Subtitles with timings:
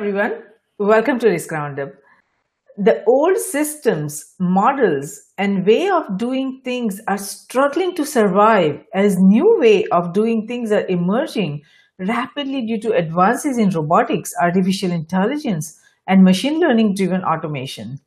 [0.00, 0.42] everyone.
[0.78, 1.92] Welcome to Risk Roundup.
[2.78, 9.58] The old systems, models, and way of doing things are struggling to survive as new
[9.60, 11.64] way of doing things are emerging
[11.98, 18.00] rapidly due to advances in robotics, artificial intelligence, and machine learning driven automation.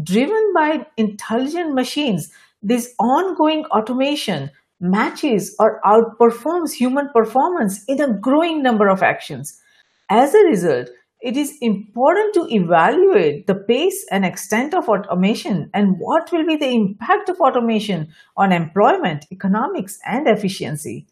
[0.00, 2.30] Driven by intelligent machines,
[2.62, 4.48] this ongoing automation
[4.78, 9.60] matches or outperforms human performance in a growing number of actions.
[10.08, 10.88] As a result,
[11.22, 16.56] it is important to evaluate the pace and extent of automation and what will be
[16.56, 21.06] the impact of automation on employment, economics, and efficiency.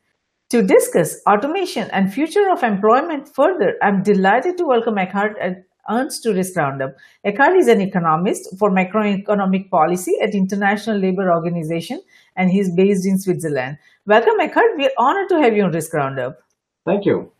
[0.50, 6.34] To discuss automation and future of employment further, I'm delighted to welcome Ekkehard Ernst to
[6.34, 6.96] Risk Roundup.
[7.24, 12.02] Ekkehard is an economist for macroeconomic policy at International Labour Organization
[12.34, 13.78] and he's based in Switzerland.
[14.06, 14.76] Welcome, Ekkehard.
[14.76, 16.38] We're honored to have you on Risk Roundup.
[16.84, 17.30] Thank you.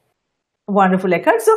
[0.68, 1.41] Wonderful, Ekkehard.
[1.41, 1.57] So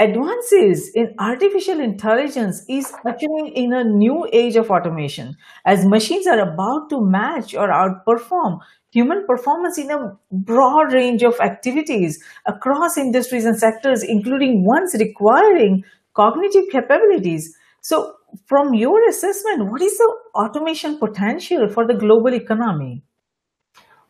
[0.00, 5.36] advances in artificial intelligence is ushering in a new age of automation.
[5.64, 8.60] As machines are about to match or outperform
[8.90, 15.84] human performance in a broad range of activities across industries and sectors including ones requiring
[16.14, 17.54] cognitive capabilities.
[17.82, 18.14] So
[18.46, 23.02] from your assessment what is the automation potential for the global economy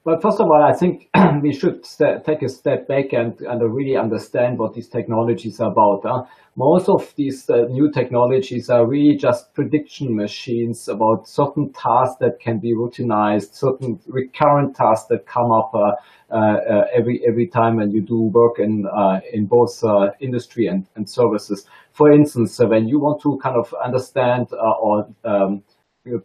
[0.08, 1.10] well, first of all, I think
[1.42, 1.84] we should
[2.24, 6.06] take a step back and, and really understand what these technologies are about.
[6.06, 6.22] Uh,
[6.56, 12.40] most of these uh, new technologies are really just prediction machines about certain tasks that
[12.40, 15.92] can be routinized, certain recurrent tasks that come up uh,
[16.30, 19.84] uh, uh every every time when you do work in uh, in both
[20.20, 21.66] industry and, and services.
[21.92, 25.62] For instance, when you want to kind of understand or um,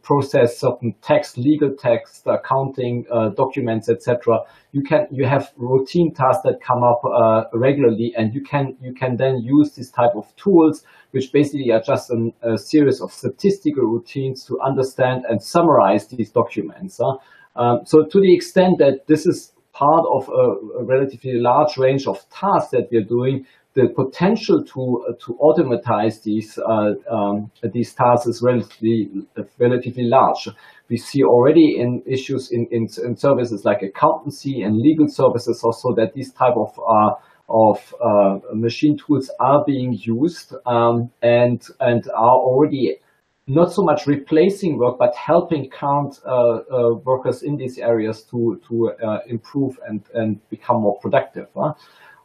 [0.02, 4.40] process certain text, legal text, accounting uh, documents, etc.
[4.72, 8.94] You can you have routine tasks that come up uh, regularly, and you can you
[8.94, 13.12] can then use this type of tools, which basically are just an, a series of
[13.12, 17.00] statistical routines to understand and summarize these documents.
[17.02, 17.18] Huh?
[17.56, 22.08] Um, so to the extent that this is part of a, a relatively large range
[22.08, 27.94] of tasks that we're doing, the potential to uh, to automatize these uh, um, these
[27.94, 29.10] tasks is relatively
[29.58, 30.48] relatively large.
[30.90, 35.94] We see already in issues in, in, in services like accountancy and legal services also
[35.96, 37.16] that these type of uh,
[37.50, 42.98] of uh, machine tools are being used um, and and are already
[43.48, 48.62] not so much replacing work, but helping current uh, uh, workers in these areas to
[48.68, 48.92] to
[49.28, 51.48] improve and and become more productive.
[51.58, 51.74] Huh?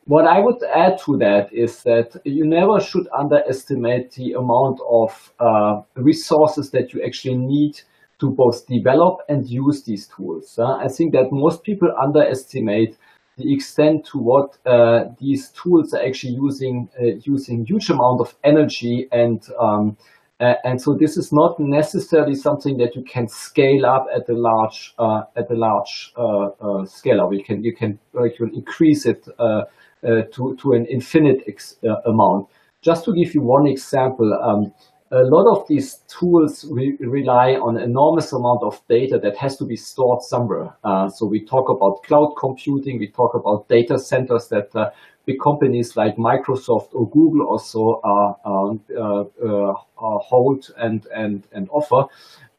[0.08, 5.34] What I would add to that is that you never should underestimate the amount of
[5.38, 7.78] uh, resources that you actually need
[8.20, 10.58] to both develop and use these tools.
[10.58, 12.97] Uh, I think that most people underestimate
[13.36, 18.34] the extent to what uh, these tools are actually using uh, using huge amount of
[18.44, 19.94] energy and um,
[20.41, 24.94] and so this is not necessarily something that you can scale up at a large
[24.98, 27.30] uh, at a large uh, scale.
[27.32, 29.64] you can you can you can increase it uh,
[30.03, 31.42] to, to an infinite
[31.84, 32.48] uh, amount.
[32.82, 34.72] Just to give you one example, um,
[35.10, 39.64] a lot of these tools re rely on enormous amount of data that has to
[39.64, 40.76] be stored somewhere.
[40.84, 44.91] Uh, so we talk about cloud computing, we talk about data centers that uh,
[45.25, 48.00] big companies like Microsoft or Google also
[48.44, 52.04] um, uh, uh, hold and, and, and offer.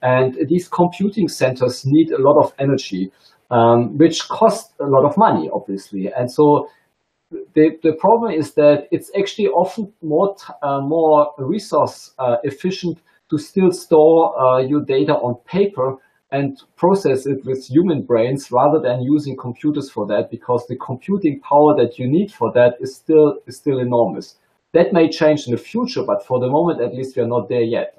[0.01, 3.11] And these computing centers need a lot of energy,
[3.51, 6.11] um, which costs a lot of money, obviously.
[6.13, 6.69] And so
[7.31, 13.37] the, the problem is that it's actually often more uh, more resource uh, efficient to
[13.37, 15.97] still store uh, your data on paper
[16.31, 21.39] and process it with human brains rather than using computers for that because the computing
[21.41, 24.35] power that you need for that is still is still enormous.
[24.73, 27.49] That may change in the future, but for the moment, at least, we are not
[27.49, 27.97] there yet.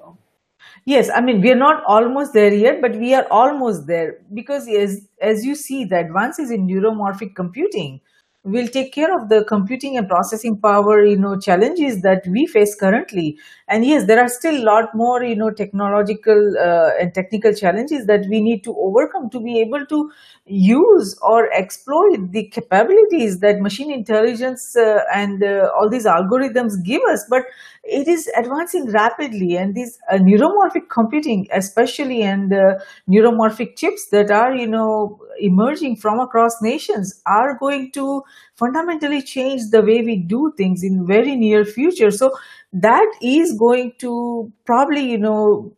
[0.85, 4.67] Yes, I mean we are not almost there yet, but we are almost there because
[4.67, 8.01] as as you see, the advances in neuromorphic computing
[8.43, 12.73] will take care of the computing and processing power you know challenges that we face
[12.75, 13.37] currently.
[13.67, 18.07] And yes there are still a lot more you know technological uh, and technical challenges
[18.07, 20.11] that we need to overcome to be able to
[20.45, 27.01] use or exploit the capabilities that machine intelligence uh, and uh, all these algorithms give
[27.03, 27.25] us.
[27.29, 27.43] But
[27.83, 32.75] it is advancing rapidly and these uh, neuromorphic computing especially and uh,
[33.09, 38.23] neuromorphic chips that are you know emerging from across nations are going to
[38.55, 42.11] fundamentally change the way we do things in very near future.
[42.11, 42.31] So
[42.73, 45.73] that is going to probably you know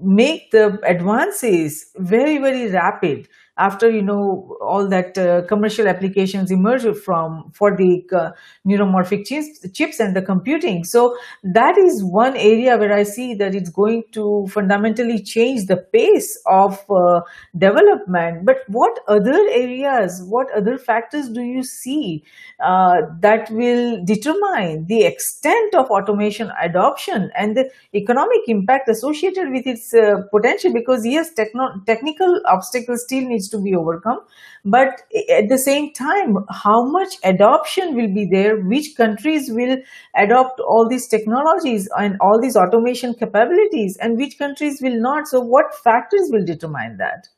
[0.00, 6.84] make the advances very very rapid after you know all that uh, commercial applications emerge
[7.04, 8.30] from for the uh,
[8.66, 10.84] neuromorphic chips, chips and the computing.
[10.84, 15.76] So that is one area where i see that it's going to fundamentally change the
[15.76, 17.20] pace of uh,
[17.56, 18.44] development.
[18.44, 22.24] But what other areas what other factors do you see
[22.62, 29.66] uh, that will determine the extent of automation adoption and the economic impact associated with
[29.66, 30.72] its uh, potential?
[30.72, 34.18] Because yes techno- technical obstacles still needs to be overcome.
[34.64, 38.56] But at the same time how much adoption will be there?
[38.60, 39.76] Which countries will
[40.16, 45.28] adopt all these technologies and all these automation capabilities and which countries will not?
[45.28, 47.28] So what factors will determine that?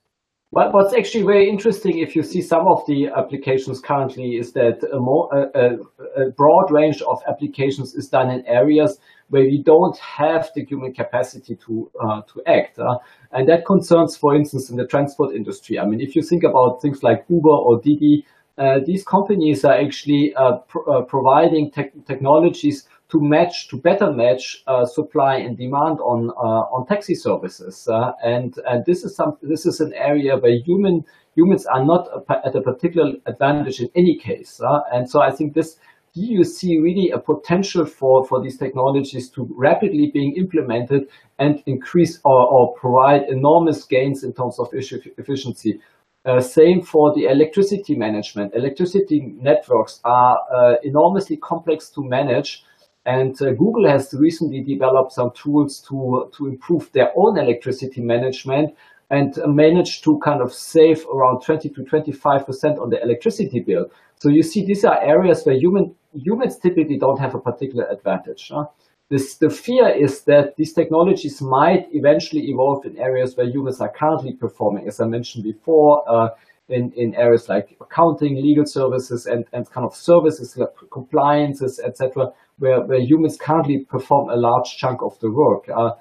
[0.51, 4.83] Well, what's actually very interesting, if you see some of the applications currently, is that
[4.91, 5.75] a, more, a,
[6.17, 10.93] a, broad range of applications is done in areas where we don't have the human
[10.93, 12.99] capacity to uh, to act, uh,
[13.33, 15.79] and that concerns, for instance, in the transport industry.
[15.79, 18.25] I mean, if you think about things like Uber or Didi,
[18.59, 20.59] uh, these companies are actually uh,
[20.91, 26.87] uh, providing te technologies to match, to better match uh, supply and demand on on
[26.87, 27.89] taxi services.
[28.25, 31.05] And and this is some this is an area where human
[31.37, 32.09] humans are not
[32.45, 34.61] at a particular advantage in any case.
[34.93, 35.79] and so I think this
[36.27, 42.19] you see really a potential for, for these technologies to rapidly being implemented and increase
[42.25, 45.81] or, or provide enormous gains in terms of efficiency.
[46.25, 48.55] Uh, same for the electricity management.
[48.55, 52.65] Electricity networks are uh, enormously complex to manage
[53.07, 58.77] and uh, Google has recently developed some tools to, to improve their own electricity management
[59.11, 63.87] and manage to kind of save around 20 to 25% on the electricity bill.
[64.17, 68.51] So you see, these are areas where human, humans typically don't have a particular advantage.
[68.53, 68.67] Huh?
[69.11, 73.89] This, the fear is that these technologies might eventually evolve in areas where humans are
[73.89, 76.29] currently performing, as I mentioned before, uh,
[76.69, 82.33] in, in areas like accounting, legal services, and, and kind of services like compliances, etc.,
[82.59, 85.65] where, where humans currently perform a large chunk of the work.
[85.75, 85.93] Uh,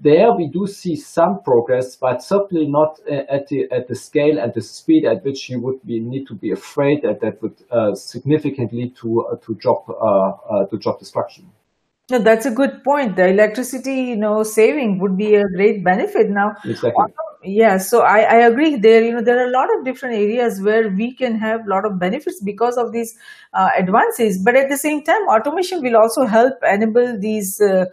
[0.00, 4.38] there we do see some progress, but certainly not uh, at the at the scale
[4.38, 7.56] and the speed at which you would be, need to be afraid that that would
[7.70, 11.50] uh, significantly to uh, to job uh, to job destruction.
[12.10, 13.16] No, that's a good point.
[13.16, 16.30] The electricity, you know, saving would be a great benefit.
[16.30, 17.04] Now, exactly
[17.44, 19.02] yeah so I, I agree there.
[19.04, 21.84] You know there are a lot of different areas where we can have a lot
[21.84, 23.16] of benefits because of these
[23.54, 24.38] uh, advances.
[24.42, 27.84] But at the same time automation will also help enable these uh,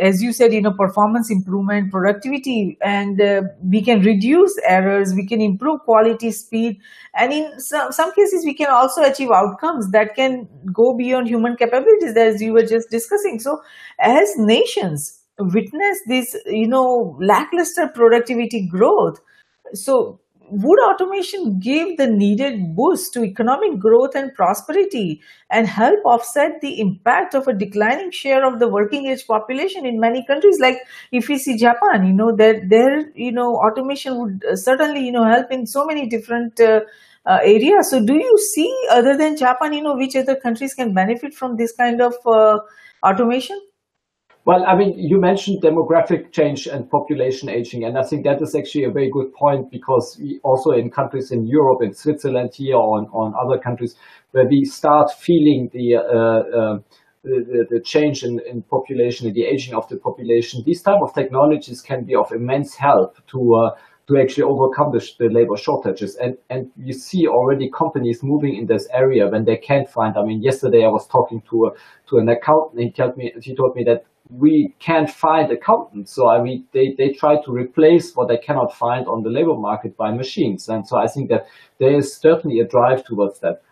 [0.00, 5.26] as you said you know performance improvement productivity and uh, we can reduce errors we
[5.26, 6.78] can improve quality speed
[7.14, 11.56] and in some, some cases we can also achieve outcomes that can go beyond human
[11.56, 13.40] capabilities as you were just discussing.
[13.40, 13.60] So
[13.98, 19.20] as nations witness this you know lackluster productivity growth.
[19.74, 20.20] So
[20.50, 25.20] would automation give the needed boost to economic growth and prosperity
[25.50, 30.00] and help offset the impact of a declining share of the working age population in
[30.00, 30.58] many countries?
[30.58, 30.78] Like
[31.12, 35.12] if we see japan you know that there you know automation would uh, certainly you
[35.12, 36.80] know help in so many different uh,
[37.26, 37.90] uh, areas.
[37.90, 41.56] So do you see other than japan you know which other countries can benefit from
[41.56, 42.58] this kind of uh,
[43.02, 43.60] automation
[44.48, 48.54] well, I mean, you mentioned demographic change and population aging, and I think that is
[48.54, 52.96] actually a very good point because also in countries in Europe, in Switzerland here, or
[52.96, 53.94] on, on other countries,
[54.30, 56.78] where we start feeling the uh, uh,
[57.24, 61.12] the, the, change in, in population and the aging of the population, these type of
[61.12, 63.70] technologies can be of immense help to uh,
[64.08, 66.16] to actually overcome the, the, labor shortages.
[66.16, 70.16] And and you see already companies moving in this area when they can't find.
[70.16, 71.70] I mean, yesterday I was talking to a,
[72.08, 72.82] to an accountant.
[72.82, 76.12] He told me he told me that we can't find accountants.
[76.12, 79.56] So I mean, they, they try to replace what they cannot find on the labor
[79.56, 80.68] market by machines.
[80.68, 81.46] And so I think that
[81.78, 83.62] there is certainly a drive towards that.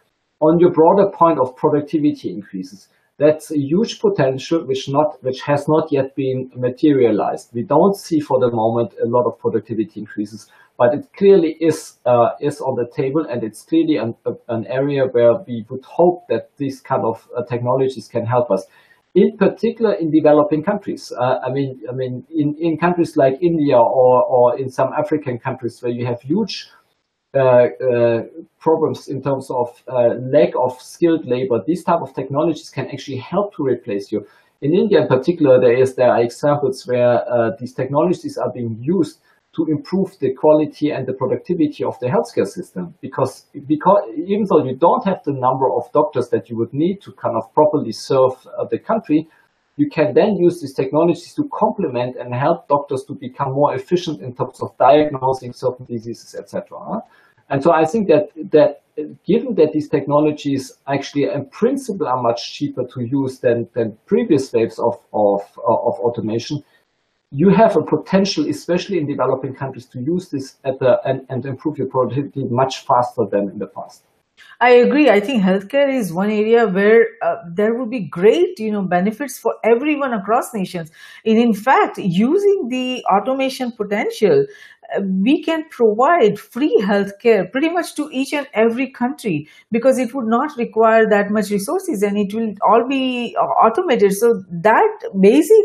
[0.40, 5.68] On your broader point of productivity increases, that's a huge potential which not which has
[5.68, 7.50] not yet been materialized.
[7.54, 11.94] We don't see for the moment a lot of productivity increases, but it clearly is
[12.04, 14.14] uh, is on the table, and it's clearly an,
[14.48, 18.66] an area where we would hope that these kind of uh, technologies can help us
[19.14, 21.10] in particular in developing countries.
[21.10, 25.38] Uh, I mean, I mean, in, in countries like India or, or in some African
[25.38, 26.68] countries where you have huge
[27.32, 33.18] problems in terms of uh, lack of skilled labor, these type of technologies can actually
[33.18, 34.26] help to replace you.
[34.62, 38.78] In India, in particular, there is there are examples where uh, these technologies are being
[38.80, 39.20] used
[39.54, 42.94] to improve the quality and the productivity of the healthcare system.
[43.00, 47.00] Because, because even though you don't have the number of doctors that you would need
[47.02, 49.28] to kind of properly serve uh, the country,
[49.76, 54.22] you can then use these technologies to complement and help doctors to become more efficient
[54.22, 57.02] in terms of diagnosing certain diseases, etc.
[57.50, 58.82] And so I think that that
[59.26, 64.52] given that these technologies actually in principle are much cheaper to use than, than previous
[64.52, 66.64] waves of, of, of automation,
[67.30, 71.44] you have a potential, especially in developing countries, to use this at the, and, and
[71.44, 74.04] improve your productivity much faster than in the past.
[74.60, 75.08] I agree.
[75.10, 79.38] I think healthcare is one area where uh, there will be great, you know, benefits
[79.38, 80.90] for everyone across nations.
[81.24, 84.46] And in fact, using the automation potential,
[84.96, 90.14] uh, we can provide free healthcare pretty much to each and every country because it
[90.14, 94.12] would not require that much resources and it will all be uh, automated.
[94.14, 95.64] So that basic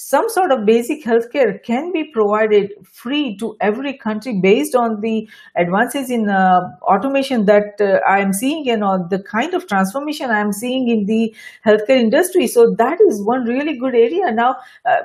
[0.00, 5.28] some sort of basic healthcare can be provided free to every country based on the
[5.56, 10.30] advances in uh, automation that uh, I am seeing, you know, the kind of transformation
[10.30, 11.34] I am seeing in the
[11.66, 12.46] healthcare industry.
[12.46, 14.30] So that is one really good area.
[14.30, 14.98] Now, uh,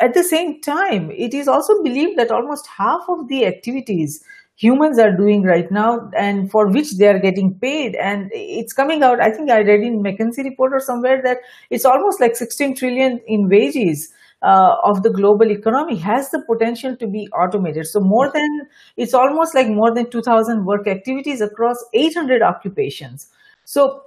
[0.00, 4.24] at the same time, it is also believed that almost half of the activities
[4.56, 9.02] humans are doing right now and for which they are getting paid and it's coming
[9.02, 11.38] out i think i read in mckinsey report or somewhere that
[11.70, 16.96] it's almost like 16 trillion in wages uh, of the global economy has the potential
[16.96, 17.86] to be automated.
[17.86, 18.62] So more than,
[18.96, 23.28] it's almost like more than 2000 work activities across 800 occupations.
[23.64, 24.02] So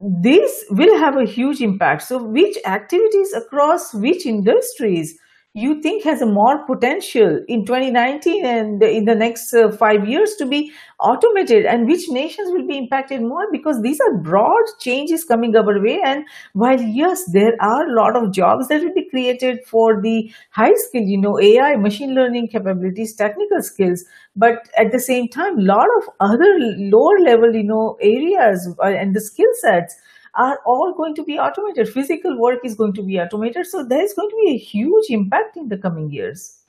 [0.00, 2.02] this will have a huge impact.
[2.02, 5.18] So which activities across which industries
[5.56, 10.34] you think has a more potential in 2019 and in the next uh, five years
[10.34, 15.22] to be automated and which nations will be impacted more because these are broad changes
[15.22, 16.00] coming our way.
[16.04, 20.28] And while yes there are a lot of jobs that will be created for the
[20.50, 24.04] high skill you know ai machine learning capabilities technical skills
[24.36, 26.50] but at the same time a lot of other
[26.94, 29.96] lower level you know areas uh, and the skill sets
[30.36, 31.88] are all going to be automated.
[31.88, 33.66] Physical work is going to be automated.
[33.66, 36.60] So there is going to be a huge impact in the coming years.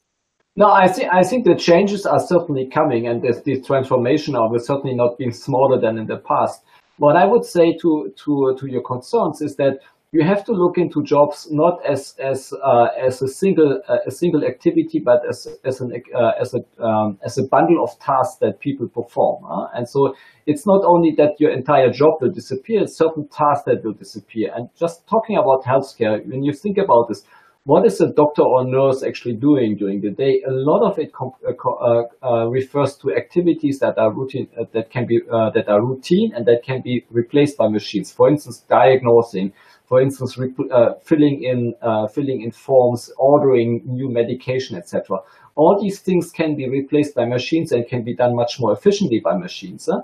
[0.58, 4.60] No, I think I think the changes are certainly coming, and this, this transformation will
[4.60, 6.62] certainly not be smaller than in the past.
[6.98, 9.80] What I would say to to to your concerns is that
[10.16, 14.12] you have to look into jobs not as as uh, as a single uh, a
[14.12, 18.38] single activity, but as as an uh, as a um, as a bundle of tasks
[18.40, 19.44] that people perform.
[19.76, 23.84] And so it's not only that your entire job will disappear; it's certain tasks that
[23.84, 24.54] will disappear.
[24.56, 27.26] And just talking about healthcare, when you think about this,
[27.66, 30.44] what is a doctor or nurse actually doing during the day?
[30.48, 35.08] A lot of it uh, uh, uh, refers to activities that are routine, that can
[35.08, 35.20] be
[35.56, 38.12] that are routine and that can be replaced by machines.
[38.12, 39.52] For instance, diagnosing
[39.86, 40.38] for instance,
[40.72, 45.20] uh, filling in uh, filling in forms, ordering new medication, etc.
[45.56, 49.20] All these things can be replaced by machines and can be done much more efficiently
[49.20, 49.88] by machines.
[49.92, 50.02] Huh?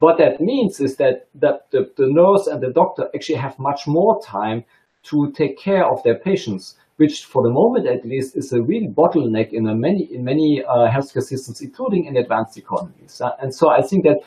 [0.00, 3.86] What that means is that, that the, the nurse and the doctor actually have much
[3.86, 4.64] more time
[5.02, 8.90] to take care of their patients, which for the moment at least is a real
[8.90, 13.20] bottleneck in many in many uh, healthcare systems, including in advanced economies.
[13.40, 14.20] And so I think that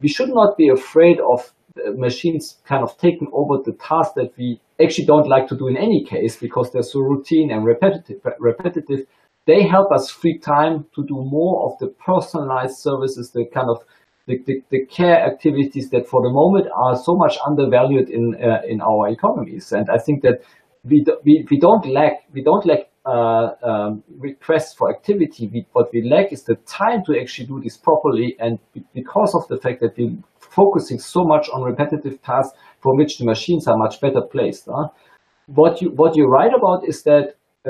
[0.00, 1.52] we should not be afraid of
[1.96, 5.76] machines kind of taking over the tasks that we actually don't like to do in
[5.76, 8.20] any case because they're so routine and repetitive.
[8.38, 9.06] repetitive.
[9.46, 13.82] They help us free time to do more of the personalized services, the kind of
[14.26, 18.60] the, the, the care activities that for the moment are so much undervalued in uh,
[18.66, 19.72] in our economies.
[19.72, 20.42] And I think that
[20.84, 25.48] we, do, we, we don't lack we don't lack uh, um, requests for activity.
[25.48, 28.36] We, what we lack is the time to actually do this properly.
[28.38, 28.58] And
[28.92, 30.18] because of the fact that we
[30.60, 34.64] focusing so much on repetitive tasks for which the machines are much better placed.
[34.66, 34.88] Huh?
[35.46, 37.24] What you what you write about is that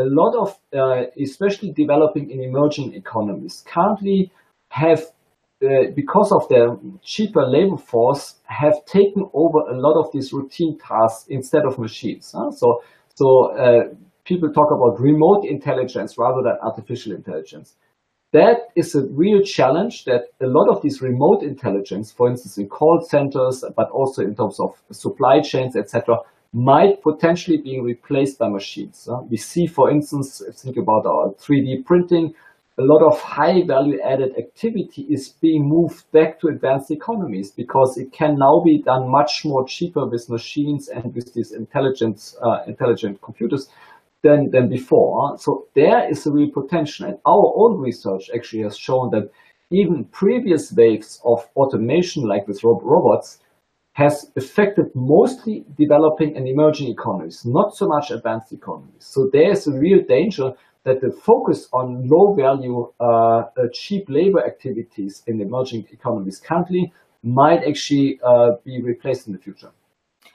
[0.04, 0.48] a lot of,
[0.80, 4.30] uh, especially developing in emerging economies, currently
[4.70, 5.00] have
[5.60, 6.68] uh, because of their
[7.02, 8.24] cheaper labor force,
[8.62, 12.32] have taken over a lot of these routine tasks instead of machines.
[12.36, 12.50] Huh?
[12.60, 12.82] So,
[13.20, 13.26] so
[13.64, 13.82] uh,
[14.24, 17.74] people talk about remote intelligence rather than artificial intelligence
[18.32, 22.68] that is a real challenge that a lot of these remote intelligence, for instance, in
[22.68, 26.18] call centers, but also in terms of supply chains, etc.,
[26.52, 29.08] might potentially be replaced by machines.
[29.10, 32.34] Uh, we see, for instance, think about our 3D printing,
[32.78, 37.98] a lot of high value added activity is being moved back to advanced economies because
[37.98, 42.62] it can now be done much more cheaper with machines and with these intelligent, uh,
[42.68, 43.68] intelligent computers
[44.22, 45.38] than, than before.
[45.38, 47.06] So there is a real potential.
[47.06, 49.30] And our own research actually has shown that
[49.70, 53.38] even previous waves of automation, like with robots,
[53.92, 59.04] has affected mostly developing and emerging economies, not so much advanced economies.
[59.04, 64.44] So there's a real danger that the focus on low value, uh, uh, cheap labor
[64.44, 66.92] activities in emerging economies currently
[67.24, 69.72] might actually uh, be replaced in the future.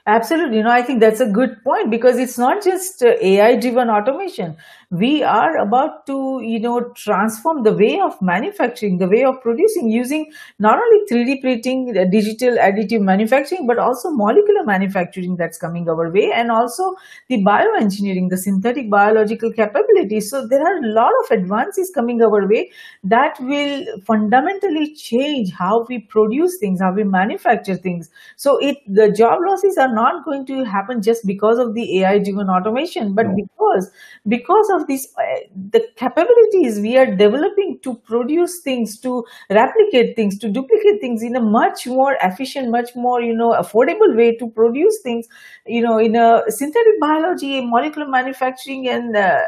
[0.06, 0.58] Absolutely.
[0.58, 3.90] You know, I think that's a good point because it's not just uh, AI driven
[3.90, 4.58] automation.
[4.92, 9.90] We are about to, you know, transform the way of manufacturing, the way of producing
[9.90, 10.30] using
[10.60, 16.12] not only 3D printing, uh, digital additive manufacturing, but also molecular manufacturing that's coming our
[16.12, 16.96] way and also
[17.30, 20.30] the bioengineering, the synthetic biological capabilities.
[20.30, 22.72] So there are a lot of advances coming our way
[23.04, 28.10] that will fundamentally change how we produce things, how we manufacture things.
[28.36, 32.20] So it, the job losses are not going to happen just because of the AI
[32.20, 33.36] driven automation, but no.
[33.36, 33.92] because
[34.28, 35.40] because of these uh,
[35.72, 41.36] the capabilities we are developing to produce things, to replicate things, to duplicate things in
[41.36, 45.28] a much more efficient, much more you know affordable way to produce things,
[45.66, 49.40] you know, in a synthetic biology, molecular manufacturing, and uh,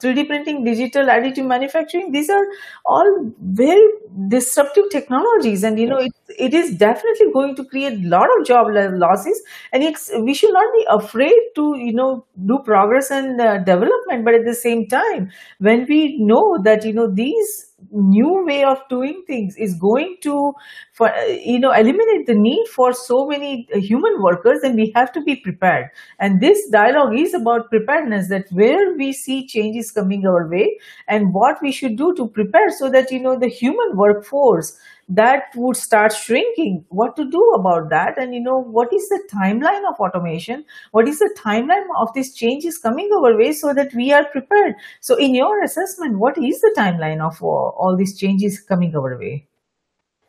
[0.00, 2.44] 3D printing, digital additive manufacturing, these are
[2.86, 3.86] all very
[4.28, 5.62] disruptive technologies.
[5.62, 9.40] And, you know, it, it is definitely going to create a lot of job losses.
[9.72, 9.82] And
[10.24, 14.24] we should not be afraid to, you know, do progress and uh, development.
[14.24, 18.78] But at the same time, when we know that, you know, these new way of
[18.88, 20.52] doing things is going to
[20.92, 25.22] for you know eliminate the need for so many human workers and we have to
[25.22, 25.86] be prepared
[26.18, 31.32] and this dialogue is about preparedness that where we see changes coming our way and
[31.32, 34.78] what we should do to prepare so that you know the human workforce
[35.10, 36.84] that would start shrinking.
[36.88, 38.16] What to do about that?
[38.16, 40.64] And you know what is the timeline of automation?
[40.92, 44.74] What is the timeline of these changes coming our way so that we are prepared?
[45.00, 49.46] So in your assessment what is the timeline of all these changes coming our way?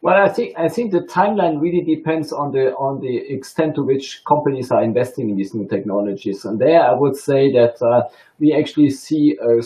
[0.03, 3.83] Well, I think I think the timeline really depends on the on the extent to
[3.83, 6.43] which companies are investing in these new technologies.
[6.43, 8.09] And there, I would say that uh,
[8.39, 9.61] we actually see a,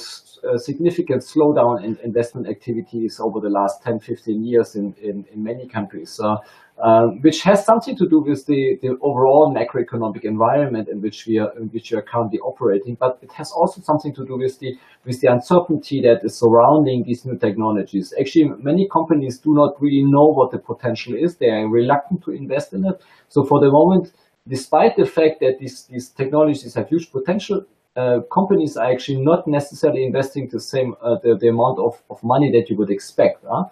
[0.54, 5.44] a, significant slowdown in investment activities over the last 10, 15 years in in, in
[5.44, 6.20] many countries.
[6.24, 6.38] Uh,
[6.84, 11.38] um, which has something to do with the, the overall macroeconomic environment in which we
[11.38, 14.60] are in which we are currently operating, but it has also something to do with
[14.60, 18.14] the with the uncertainty that is surrounding these new technologies.
[18.20, 21.38] Actually, many companies do not really know what the potential is.
[21.38, 23.02] They are reluctant to invest in it.
[23.30, 24.12] So for the moment,
[24.46, 29.48] despite the fact that these these technologies have huge potential, uh, companies are actually not
[29.48, 33.44] necessarily investing the same uh, the, the amount of, of money that you would expect.
[33.50, 33.66] Huh?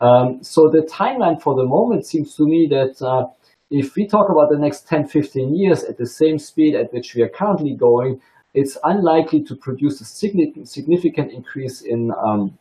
[0.00, 3.26] Um, so the timeline for the moment seems to me that uh,
[3.70, 7.14] if we talk about the next 10, 15 years at the same speed at which
[7.14, 8.20] we are currently going,
[8.54, 12.56] it's unlikely to produce a significant increase in um,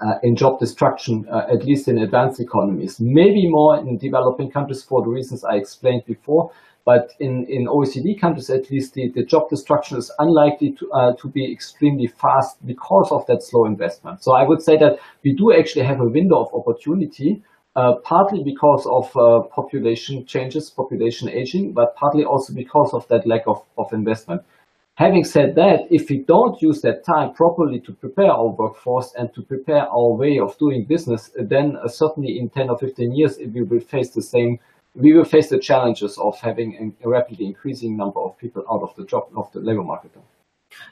[0.00, 2.98] uh, in job destruction, uh, at least in advanced economies.
[2.98, 6.50] Maybe more in developing countries for the reasons I explained before.
[6.84, 11.12] But in, in OECD countries, at least, the, the job destruction is unlikely to, uh,
[11.14, 14.22] to be extremely fast because of that slow investment.
[14.22, 17.42] So I would say that we do actually have a window of opportunity,
[17.76, 23.26] uh, partly because of uh, population changes, population aging, but partly also because of that
[23.26, 24.42] lack of, of investment.
[24.96, 29.32] Having said that, if we don't use that time properly to prepare our workforce and
[29.34, 33.38] to prepare our way of doing business, then uh, certainly in 10 or 15 years,
[33.54, 34.58] we will face the same
[34.94, 38.94] we will face the challenges of having a rapidly increasing number of people out of
[38.96, 40.10] the job of the labor market.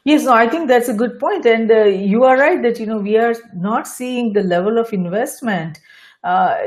[0.04, 2.86] Yes, no, I think that's a good point, and uh, you are right that you
[2.86, 5.80] know we are not seeing the level of investment.
[6.22, 6.58] Uh,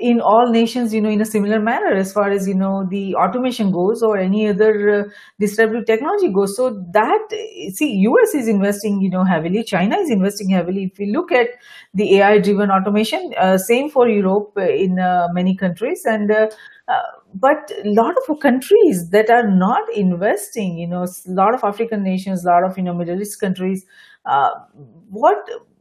[0.00, 3.14] in all nations, you know, in a similar manner as far as, you know, the
[3.14, 5.02] automation goes or any other uh,
[5.40, 6.56] disruptive technology goes.
[6.56, 7.18] So that,
[7.74, 9.64] see, US is investing, you know, heavily.
[9.64, 10.90] China is investing heavily.
[10.92, 11.48] If we look at
[11.94, 16.02] the AI driven automation, uh, same for Europe uh, in uh, many countries.
[16.04, 16.48] And, uh,
[16.86, 17.02] uh,
[17.34, 22.02] but a lot of countries that are not investing, you know, a lot of African
[22.02, 23.84] nations, a lot of, you know, Middle East countries,
[25.10, 25.38] what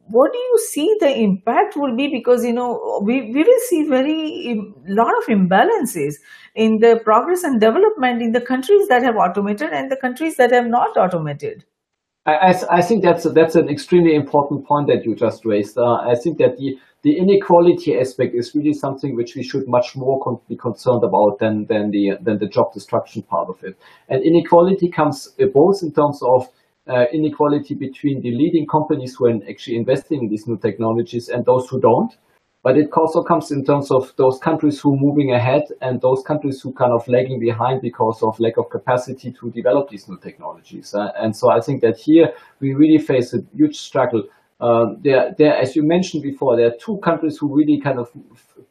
[0.09, 3.83] what do you see the impact will be because you know we, we will see
[3.87, 6.15] very lot of imbalances
[6.55, 10.51] in the progress and development in the countries that have automated and the countries that
[10.51, 11.65] have not automated
[12.27, 15.77] I, I think that's a, that's an extremely important point that you just raised.
[15.77, 19.95] Uh, I think that the, the inequality aspect is really something which we should much
[19.95, 23.77] more con- be concerned about than than the than the job destruction part of it.
[24.09, 26.49] And inequality comes uh, both in terms of
[26.89, 31.45] uh, inequality between the leading companies who are actually investing in these new technologies and
[31.45, 32.17] those who don't.
[32.63, 36.21] But it also comes in terms of those countries who are moving ahead and those
[36.23, 40.09] countries who are kind of lagging behind because of lack of capacity to develop these
[40.09, 40.93] new technologies.
[40.93, 44.23] Uh, and so I think that here we really face a huge struggle.
[44.59, 48.11] Uh, there, there, as you mentioned before, there are two countries who really kind of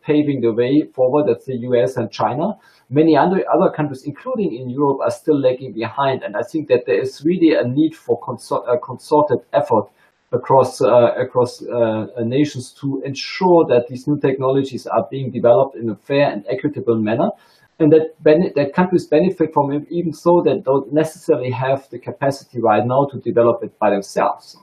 [0.02, 1.28] paving the way forward.
[1.28, 2.58] That's the US and China.
[2.88, 6.22] Many other, other countries, including in Europe, are still lagging behind.
[6.22, 9.86] And I think that there is really a need for consort, a consorted effort
[10.32, 15.90] across uh, across uh, nations to ensure that these new technologies are being developed in
[15.90, 17.30] a fair and equitable manner.
[17.78, 22.60] and that that countries benefit from it, even so they don't necessarily have the capacity
[22.60, 24.56] right now to develop it by themselves.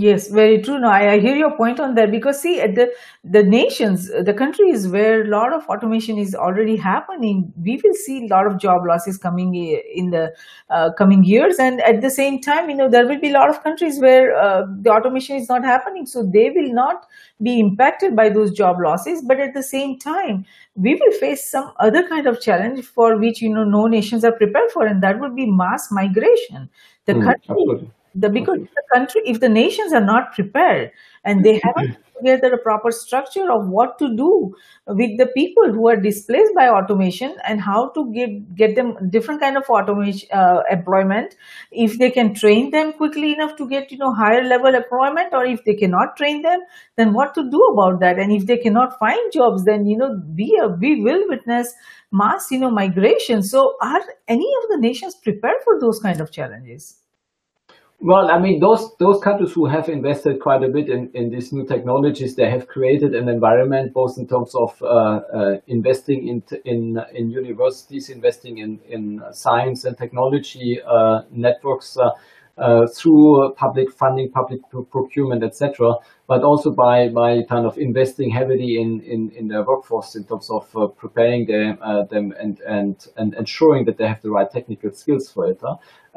[0.00, 0.78] Yes, very true.
[0.78, 2.90] No, I, I, hear your point on that because see, at the
[3.22, 8.24] the nations, the countries where a lot of automation is already happening, we will see
[8.24, 10.32] a lot of job losses coming in the
[10.70, 13.50] uh, coming years, and at the same time, you know, there will be a lot
[13.50, 17.06] of countries where uh, the automation is not happening, so they will not
[17.42, 19.20] be impacted by those job losses.
[19.20, 23.42] But at the same time, we will face some other kind of challenge for which
[23.42, 26.70] you know no nations are prepared for, and that would be mass migration.
[27.04, 27.50] The mm, country.
[27.50, 28.70] Absolutely the because okay.
[28.74, 30.90] the country if the nations are not prepared
[31.24, 34.54] and they haven't together a proper structure of what to do
[34.86, 39.40] with the people who are displaced by automation and how to give get them different
[39.40, 41.36] kind of automation uh, employment
[41.72, 45.44] if they can train them quickly enough to get you know higher level employment or
[45.44, 46.60] if they cannot train them
[46.96, 48.18] then what to do about that?
[48.18, 51.72] And if they cannot find jobs then you know we uh, we will witness
[52.12, 53.42] mass you know migration.
[53.42, 56.99] So are any of the nations prepared for those kind of challenges
[58.02, 61.52] well, I mean, those those countries who have invested quite a bit in, in these
[61.52, 66.42] new technologies, they have created an environment both in terms of uh, uh, investing in
[66.64, 72.10] in in universities, investing in in science and technology uh, networks uh,
[72.56, 74.60] uh, through public funding, public
[74.90, 75.94] procurement, etc.
[76.30, 80.48] But also by by kind of investing heavily in in, in their workforce in terms
[80.58, 81.72] of uh, preparing them
[82.12, 85.60] them and and and ensuring that they have the right technical skills for it.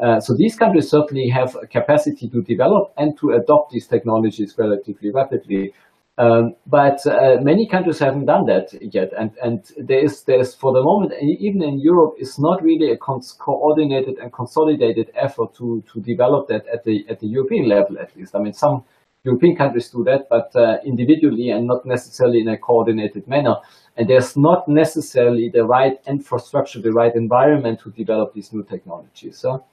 [0.04, 4.56] Uh, so these countries certainly have a capacity to develop and to adopt these technologies
[4.58, 5.74] relatively rapidly.
[6.20, 10.72] Um, but uh, many countries haven't done that yet, and and there is there's for
[10.72, 16.00] the moment even in Europe is not really a coordinated and consolidated effort to to
[16.02, 18.36] develop that at the at the European level at least.
[18.36, 18.84] I mean some
[19.26, 23.56] European countries do that, but uh, individually and not necessarily in a coordinated manner.
[23.96, 29.38] And there's not necessarily the right infrastructure, the right environment to develop these new technologies.
[29.38, 29.64] So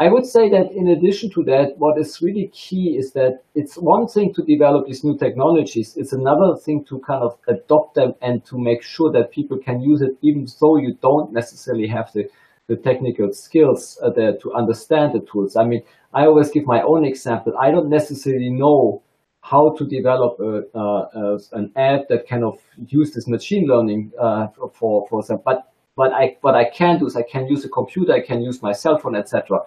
[0.00, 3.76] I would say that in addition to that, what is really key is that it's
[3.76, 5.96] one thing to develop these new technologies.
[5.96, 9.80] It's another thing to kind of adopt them and to make sure that people can
[9.80, 12.28] use it, even though you don't necessarily have the,
[12.66, 15.54] the technical skills uh, there to understand the tools.
[15.54, 15.82] I mean,
[16.18, 17.52] I always give my own example.
[17.66, 19.02] I don't necessarily know
[19.42, 22.58] how to develop a, uh, an app that kind of
[22.98, 24.48] use this machine learning uh,
[24.78, 25.58] for for some, but
[25.94, 28.62] but I what I can do is I can use a computer, I can use
[28.62, 29.60] my cell phone, etc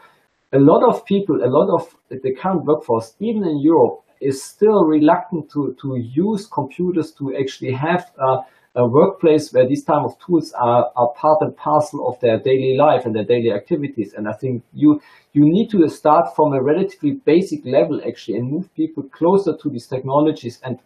[0.52, 4.84] a lot of people, a lot of the current workforce, even in Europe, is still
[4.86, 8.40] reluctant to, to use computers to actually have a,
[8.76, 12.78] a workplace where these type of tools are, are part and parcel of their daily
[12.78, 14.14] life and their daily activities.
[14.14, 15.02] And I think you
[15.34, 19.70] you need to start from a relatively basic level actually and move people closer to
[19.70, 20.80] these technologies and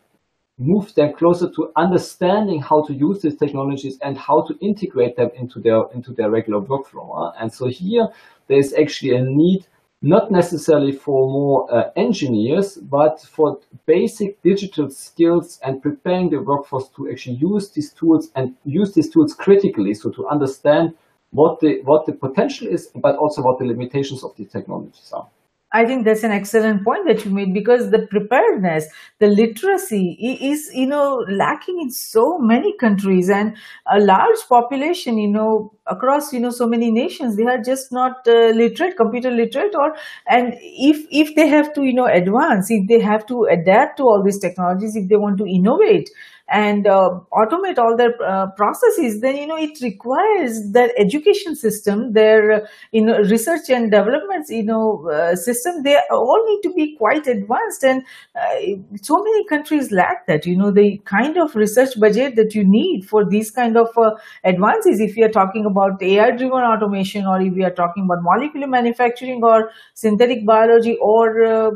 [0.57, 5.29] move them closer to understanding how to use these technologies and how to integrate them
[5.35, 7.33] into their into their regular workflow.
[7.39, 8.07] And so here
[8.47, 9.65] there's actually a need
[10.03, 16.89] not necessarily for more uh, engineers, but for basic digital skills and preparing the workforce
[16.89, 19.93] to actually use these tools and use these tools critically.
[19.93, 20.93] So to understand
[21.31, 25.27] what the what the potential is, but also what the limitations of these technologies are.
[25.75, 28.85] I think that's an excellent point that you made because the preparedness,
[29.19, 33.57] the literacy is, you know, lacking in so many countries and
[33.91, 38.17] a large population, you know, across, you know, so many nations, they are just not
[38.27, 39.95] uh, literate, computer literate or,
[40.27, 44.03] and if, if they have to, you know, advance, if they have to adapt to
[44.03, 46.07] all these technologies, if they want to innovate,
[46.53, 52.13] and uh, automate all their uh, processes, then you know it requires their education system,
[52.13, 55.81] their you know research and development you know uh, system.
[55.83, 58.03] They all need to be quite advanced, and
[58.35, 58.55] uh,
[59.01, 60.45] so many countries lack that.
[60.45, 64.11] You know the kind of research budget that you need for these kind of uh,
[64.43, 64.99] advances.
[64.99, 69.43] If we are talking about AI-driven automation, or if we are talking about molecular manufacturing,
[69.43, 71.71] or synthetic biology, or uh,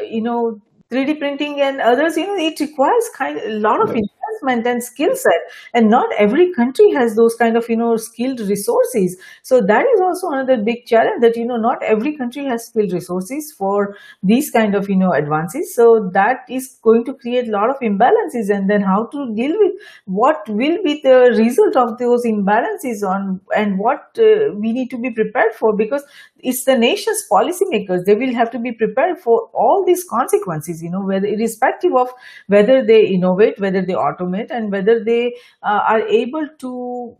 [0.00, 0.60] you know
[0.90, 3.94] 3D printing and others, you know, it requires kind of a lot of
[4.36, 5.40] investment and skill set.
[5.74, 9.16] And not every country has those kind of, you know, skilled resources.
[9.42, 12.92] So that is also another big challenge that, you know, not every country has skilled
[12.92, 15.74] resources for these kind of, you know, advances.
[15.74, 19.56] So that is going to create a lot of imbalances and then how to deal
[19.58, 19.72] with
[20.06, 24.98] what will be the result of those imbalances on and what uh, we need to
[24.98, 26.04] be prepared for because
[26.40, 28.04] it's the nation's policymakers.
[28.04, 32.08] They will have to be prepared for all these consequences, you know, whether irrespective of
[32.46, 37.16] whether they innovate, whether they automate, and whether they uh, are able to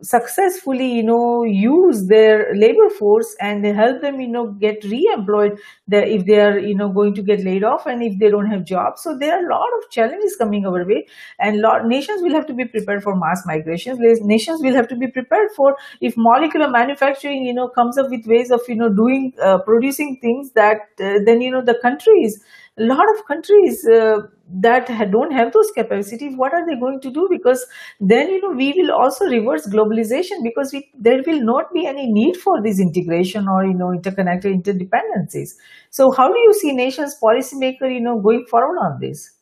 [0.00, 5.58] successfully you know use their labor force and help them you know get re-employed
[5.90, 8.64] if they are you know going to get laid off and if they don't have
[8.64, 11.04] jobs so there are a lot of challenges coming our way
[11.40, 13.98] and lot nations will have to be prepared for mass migrations.
[14.20, 18.24] Nations will have to be prepared for if molecular manufacturing you know comes up with
[18.26, 22.40] ways of you know doing uh, producing things that uh, then you know the countries
[22.78, 24.18] a lot of countries uh,
[24.60, 27.66] that don't have those capacities what are they going to do because
[28.00, 32.10] then you know we will also reverse globalization because we, there will not be any
[32.10, 35.54] need for this integration or you know interconnected interdependencies
[35.90, 39.32] so how do you see nations policymaker you know going forward on this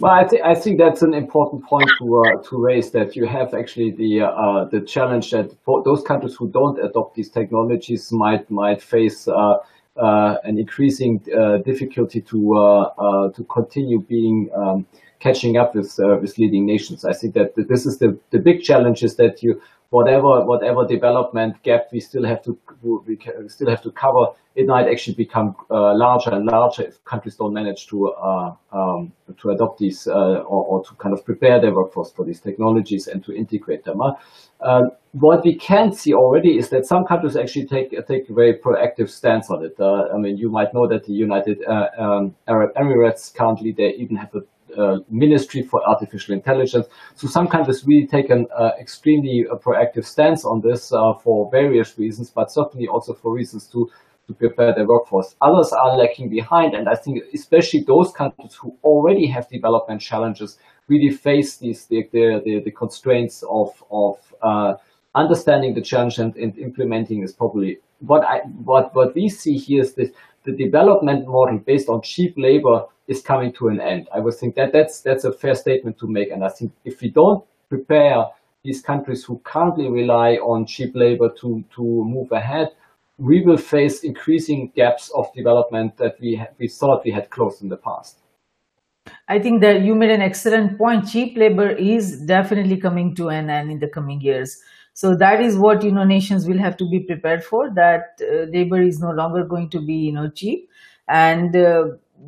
[0.00, 2.92] well, I, th- I think that's an important point to uh, to raise.
[2.92, 5.50] That you have actually the uh, the challenge that
[5.84, 9.54] those countries who don't adopt these technologies might might face uh,
[9.98, 14.86] an increasing uh, difficulty to uh, to continue being um,
[15.20, 17.04] catching up with with leading nations.
[17.04, 21.62] I think that this is the the big challenge is that you whatever whatever development
[21.62, 25.94] gap we still have to we still have to cover, it might actually become uh,
[25.94, 30.64] larger and larger if countries don't manage to uh, um, to adopt these uh, or,
[30.64, 34.00] or, to kind of prepare their workforce for these technologies and to integrate them.
[34.60, 38.58] Um, what we can see already is that some countries actually take take a very
[38.58, 39.74] proactive stance on it.
[39.80, 43.94] Uh, I mean, you might know that the United uh, um, Arab Emirates currently they
[43.94, 44.42] even have a
[44.76, 46.86] uh, ministry for artificial intelligence.
[47.14, 50.88] So some countries really take an uh, extremely uh, proactive stance on this
[51.22, 53.90] for various reasons, but certainly also for reasons to
[54.28, 55.34] to prepare their workforce.
[55.40, 60.58] Others are lacking behind, and I think especially those countries who already have development challenges
[60.86, 64.74] really face these the the, the, constraints of of uh,
[65.14, 69.82] understanding the challenge and, and implementing is probably what I what what we see here
[69.82, 70.10] is this
[70.44, 74.08] the development model based on cheap labor is coming to an end.
[74.14, 76.30] I would think that that's that's a fair statement to make.
[76.30, 78.26] And I think if we don't prepare
[78.64, 82.68] these countries who currently rely on cheap labor to to move ahead,
[83.18, 87.68] we will face increasing gaps of development that we we thought we had closed in
[87.68, 88.18] the past.
[89.26, 91.08] I think that you made an excellent point.
[91.08, 94.60] Cheap labor is definitely coming to an end in the coming years.
[95.00, 97.70] So that is what you know nations will have to be prepared for.
[97.70, 100.68] That uh, labor is no longer going to be you know cheap,
[101.08, 101.84] and uh,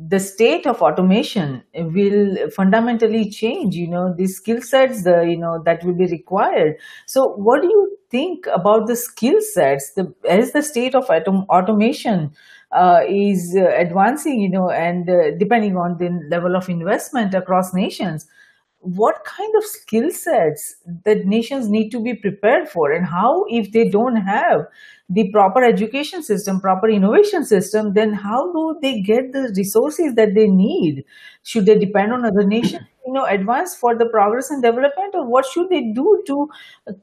[0.07, 5.61] the state of automation will fundamentally change you know the skill sets the you know
[5.65, 10.53] that will be required so what do you think about the skill sets the as
[10.53, 12.31] the state of autom- automation
[12.71, 17.73] uh, is uh, advancing you know and uh, depending on the level of investment across
[17.73, 18.27] nations
[18.81, 22.91] what kind of skill sets that nations need to be prepared for?
[22.91, 24.61] And how if they don't have
[25.09, 30.33] the proper education system proper innovation system then how do they get the resources that
[30.33, 31.03] they need?
[31.43, 35.13] Should they depend on other nations you know advance for the progress and development?
[35.13, 36.47] Or what should they do to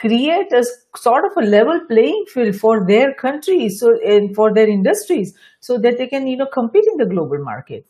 [0.00, 0.64] create a
[0.96, 5.78] sort of a level playing field for their countries so and for their industries so
[5.78, 7.86] that they can you know compete in the global market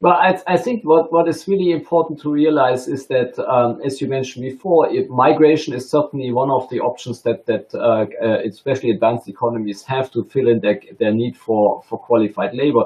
[0.00, 4.00] well, I, I, think what, what is really important to realize is that, um, as
[4.00, 8.38] you mentioned before, it, migration is certainly one of the options that, that uh, uh,
[8.44, 12.84] especially advanced economies have to fill in their, their need for, for qualified labor.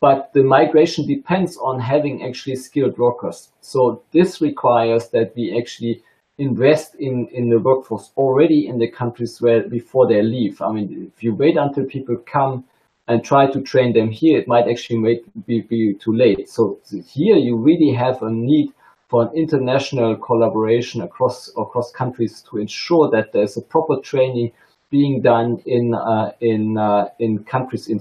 [0.00, 3.50] But the migration depends on having actually skilled workers.
[3.60, 6.02] So this requires that we actually
[6.38, 10.62] invest in, in the workforce already in the countries where before they leave.
[10.62, 12.64] I mean, if you wait until people come
[13.10, 16.48] and try to train them here, it might actually be, be too late.
[16.48, 18.72] So here you really have a need
[19.08, 24.52] for an international collaboration across across countries to ensure that there's a proper training
[24.90, 27.98] being done in uh, in uh, in countries in,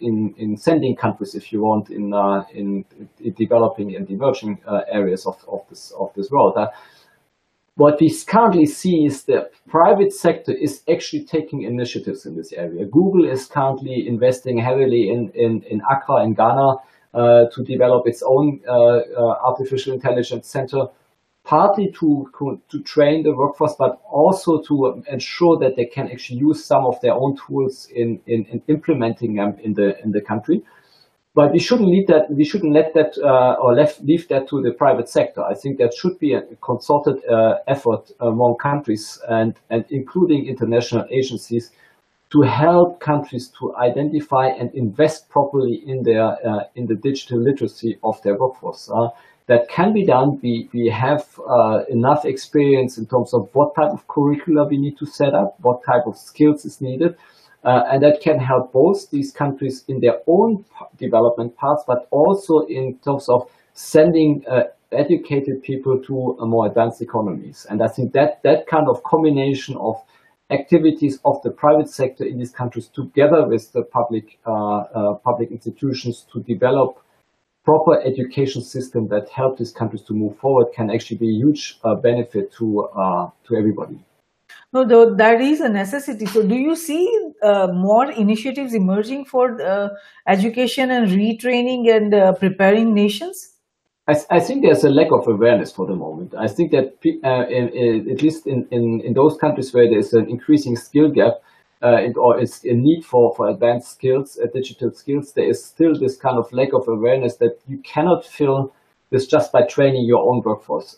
[0.00, 2.84] in in sending countries, if you want, in uh, in,
[3.20, 6.58] in, developing and emerging uh, areas of, of this of this world.
[7.78, 12.84] What we currently see is the private sector is actually taking initiatives in this area.
[12.84, 16.74] Google is currently investing heavily in, in, in Accra in Ghana
[17.14, 20.86] uh, to develop its own uh, uh, artificial intelligence center,
[21.44, 22.28] partly to,
[22.68, 27.00] to train the workforce, but also to ensure that they can actually use some of
[27.00, 30.64] their own tools in, in, in implementing them in the, in the country.
[31.38, 32.28] But we shouldn't leave that.
[32.32, 35.40] We shouldn't let that uh, or left, leave that to the private sector.
[35.44, 41.06] I think that should be a concerted uh, effort among countries and and including international
[41.12, 41.70] agencies
[42.32, 48.00] to help countries to identify and invest properly in their uh, in the digital literacy
[48.02, 48.90] of their workforce.
[48.90, 49.10] Uh,
[49.46, 50.40] that can be done.
[50.42, 54.98] We we have uh, enough experience in terms of what type of curricula we need
[54.98, 57.14] to set up, what type of skills is needed
[57.68, 60.64] uh, and that can help both these countries in their own
[60.96, 67.66] development paths, but also in terms of sending uh, educated people to more advanced economies.
[67.68, 70.02] And I think that that kind of combination of
[70.48, 75.50] activities of the private sector in these countries together with the public uh, uh, public
[75.50, 77.02] institutions to develop
[77.66, 81.78] proper education system that help these countries to move forward can actually be a huge
[81.84, 82.88] uh, benefit to
[83.46, 83.98] to everybody.
[84.72, 86.26] No, though that is a necessity.
[86.26, 87.08] So, do you see
[87.42, 89.88] uh, more initiatives emerging for uh,
[90.26, 93.54] education and retraining and uh, preparing nations?
[94.06, 96.34] I, I, think there's a lack of awareness for the moment.
[96.36, 100.14] I think that uh, in, in, at least in, in, in, those countries where there's
[100.14, 101.34] an increasing skill gap
[101.82, 105.98] uh, or it's a need for, for advanced skills, uh, digital skills, there is still
[105.98, 108.74] this kind of lack of awareness that you cannot fill
[109.10, 110.96] this just by training your own workforce.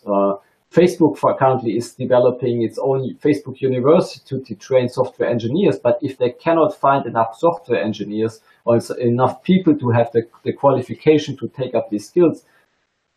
[0.71, 6.17] Facebook for currently is developing its own Facebook University to train software engineers, but if
[6.17, 11.49] they cannot find enough software engineers or enough people to have the, the qualification to
[11.49, 12.45] take up these skills,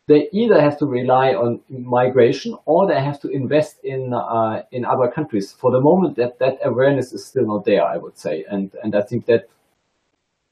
[0.09, 4.85] they either have to rely on migration or they have to invest in uh, in
[4.85, 5.53] other countries.
[5.53, 8.95] For the moment, that that awareness is still not there, I would say, and and
[8.95, 9.49] I think that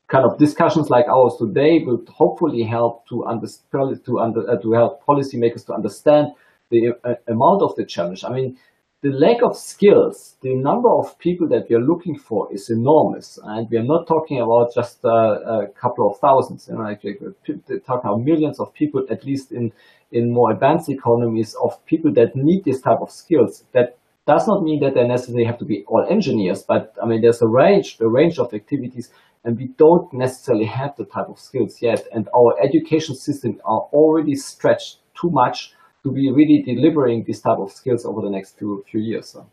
[0.07, 4.73] kind of discussions like ours today will hopefully help to understand to under uh, to
[4.73, 6.29] help policymakers to understand
[6.73, 8.25] the uh, amount of the challenge.
[8.25, 8.59] I mean,
[9.03, 13.39] the lack of skills, the number of people that we are looking for is enormous.
[13.43, 17.03] And we are not talking about just uh, a couple of thousands, you know, like
[17.03, 17.35] we're
[17.81, 19.73] talking about millions of people, at least in,
[20.13, 23.65] in more advanced economies, of people that need this type of skills.
[23.73, 27.23] That does not mean that they necessarily have to be all engineers, but I mean,
[27.23, 29.11] there's a range, a range of activities,
[29.45, 32.07] and we don't necessarily have the type of skills yet.
[32.15, 37.59] And our education systems are already stretched too much to be really delivering this type
[37.59, 39.29] of skills over the next few few years.
[39.29, 39.47] So.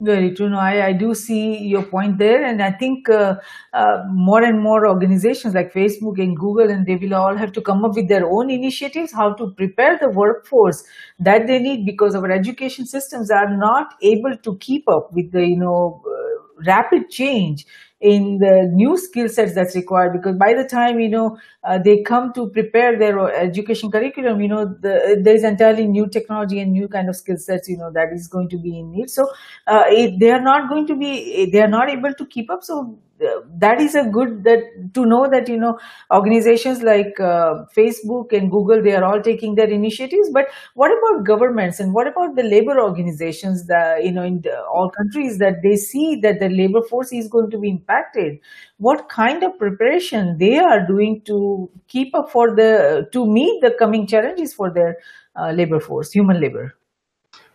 [0.00, 0.50] Very true.
[0.50, 2.44] No, I, I do see your point there.
[2.44, 3.36] And I think uh,
[3.72, 7.62] uh, more and more organizations like Facebook and Google, and they will all have to
[7.62, 10.82] come up with their own initiatives, how to prepare the workforce
[11.20, 15.46] that they need because our education systems are not able to keep up with the,
[15.46, 17.64] you know, uh, rapid change
[18.12, 22.02] in the new skill sets that's required because by the time you know uh, they
[22.02, 26.72] come to prepare their education curriculum you know the, there is entirely new technology and
[26.72, 29.08] new kind of skill sets you know that is going to be in need.
[29.08, 29.26] So
[29.66, 32.62] uh, it, they are not going to be they are not able to keep up.
[32.62, 34.60] So that is a good that
[34.92, 35.78] to know that you know
[36.12, 40.30] organizations like uh, facebook and google they are all taking their initiatives.
[40.32, 44.90] But what about governments and what about the labor organizations that you know in all
[44.90, 48.38] countries that they see that the labor force is going to be impacted?
[48.78, 53.74] What kind of preparation they are doing to keep up for the to meet the
[53.78, 54.96] coming challenges for their
[55.36, 56.74] uh, labor force human labor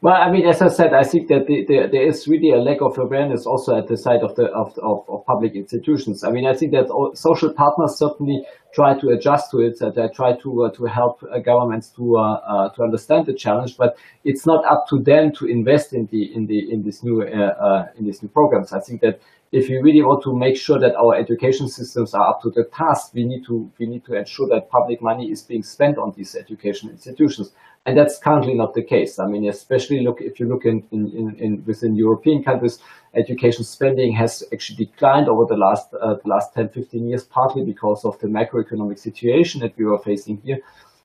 [0.02, 2.58] well, I mean, as I said, I think that the, the, there is really a
[2.58, 6.24] lack of awareness also at the side of the of, of, of public institutions.
[6.24, 10.08] I mean, I think that social partners certainly try to adjust to it, that they
[10.16, 13.98] try to uh, to help uh, governments to uh, uh, to understand the challenge, but
[14.24, 17.26] it's not up to them to invest in the in the in this new uh,
[17.26, 18.72] uh, in these new programs.
[18.72, 19.20] I think that
[19.52, 22.66] if we really want to make sure that our education systems are up to the
[22.66, 26.14] task, we need to we need to ensure that public money is being spent on
[26.16, 27.52] these education institutions
[27.86, 29.20] and that's currently not the case.
[29.20, 32.80] I mean, especially look if you look in, in, in within European countries,
[33.16, 37.64] education spending has actually declined over the last uh, the last 10, 15 years, partly
[37.64, 40.60] because of the macroeconomic situation that we were facing here.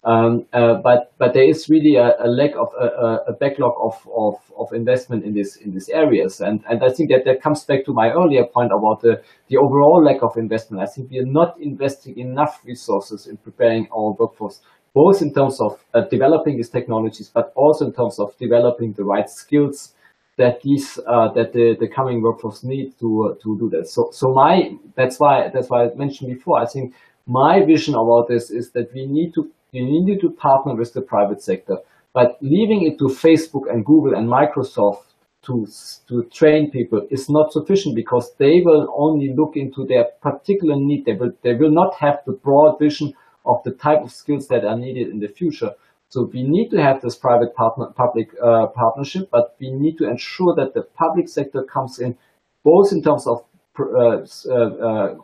[0.04, 4.06] Um, uh, but but there is really a, a lack of a, a backlog of,
[4.14, 7.64] of, of investment in this in these areas, and and I think that that comes
[7.64, 10.82] back to my earlier point about the the overall lack of investment.
[10.82, 14.60] I think we are not investing enough resources in preparing our workforce
[14.94, 19.02] both in terms of uh, developing these technologies, but also in terms of developing the
[19.04, 19.92] right skills
[20.36, 23.88] that these uh, that the, the coming workforce need to uh, to do that.
[23.88, 26.60] So so my that's why that's why I mentioned before.
[26.60, 26.94] I think
[27.26, 29.50] my vision about this is that we need to
[29.82, 31.78] we need to partner with the private sector,
[32.12, 35.04] but leaving it to Facebook and Google and Microsoft
[35.42, 35.66] to
[36.08, 41.04] to train people is not sufficient because they will only look into their particular need.
[41.04, 43.12] They will they will not have the broad vision
[43.44, 45.72] of the type of skills that are needed in the future.
[46.08, 50.08] So we need to have this private partner, public uh, partnership, but we need to
[50.08, 52.16] ensure that the public sector comes in
[52.62, 53.44] both in terms of
[53.78, 55.14] uh, uh, uh,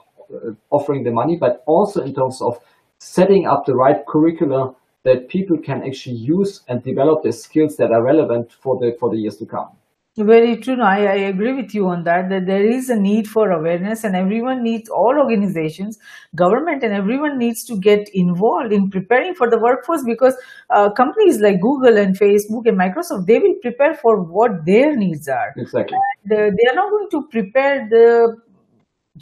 [0.71, 2.59] offering the money, but also in terms of
[3.01, 7.91] setting up the right curricula that people can actually use and develop the skills that
[7.91, 9.71] are relevant for the for the years to come.
[10.17, 10.77] Very true.
[10.77, 14.03] No, I, I agree with you on that, that there is a need for awareness
[14.05, 15.99] and everyone needs, all organizations,
[16.35, 20.35] government and everyone needs to get involved in preparing for the workforce because
[20.71, 25.29] uh, companies like Google and Facebook and Microsoft, they will prepare for what their needs
[25.29, 25.55] are.
[25.57, 25.97] Exactly.
[26.27, 28.37] they are not going to prepare the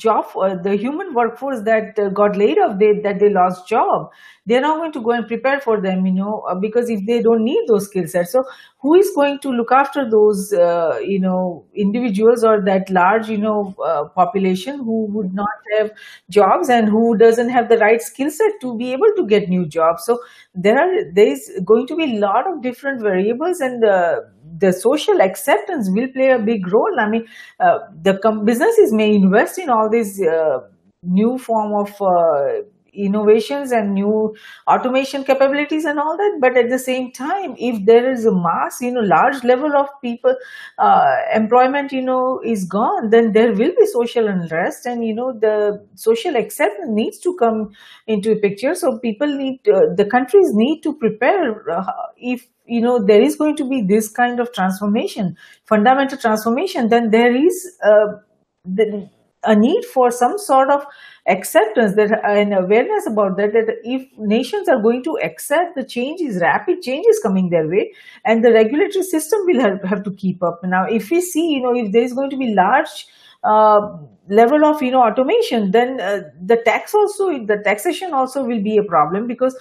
[0.04, 4.08] job uh, the human workforce that uh, got laid off they that they lost job
[4.46, 7.20] they're not going to go and prepare for them you know uh, because if they
[7.20, 8.32] don't need those skill sets.
[8.32, 8.44] So
[8.80, 13.38] who is going to look after those uh, you know individuals or that large you
[13.38, 15.90] know uh, population who would not have
[16.30, 19.66] jobs and who doesn't have the right skill set to be able to get new
[19.66, 20.04] jobs?
[20.04, 20.18] So
[20.54, 24.20] there are there is going to be a lot of different variables and uh,
[24.56, 26.98] the social acceptance will play a big role.
[26.98, 27.26] I mean,
[27.60, 30.60] uh, the com- businesses may invest in all these uh,
[31.02, 34.34] new form of uh, innovations and new
[34.66, 38.80] automation capabilities and all that but at the same time if there is a mass
[38.80, 40.34] you know large level of people
[40.78, 45.32] uh, employment you know is gone then there will be social unrest and you know
[45.38, 47.68] the social acceptance needs to come
[48.06, 53.04] into picture so people need to, the countries need to prepare uh, if you know
[53.04, 58.06] there is going to be this kind of transformation fundamental transformation then there is uh,
[59.44, 60.84] a need for some sort of
[61.26, 66.40] acceptance that and awareness about that that if nations are going to accept the changes
[66.40, 67.92] rapid changes coming their way
[68.24, 70.60] and the regulatory system will have, have to keep up.
[70.64, 73.27] Now if we see you know if there is going to be large uh,
[74.30, 78.76] level of you know automation then uh, the tax also the taxation also will be
[78.76, 79.56] a problem because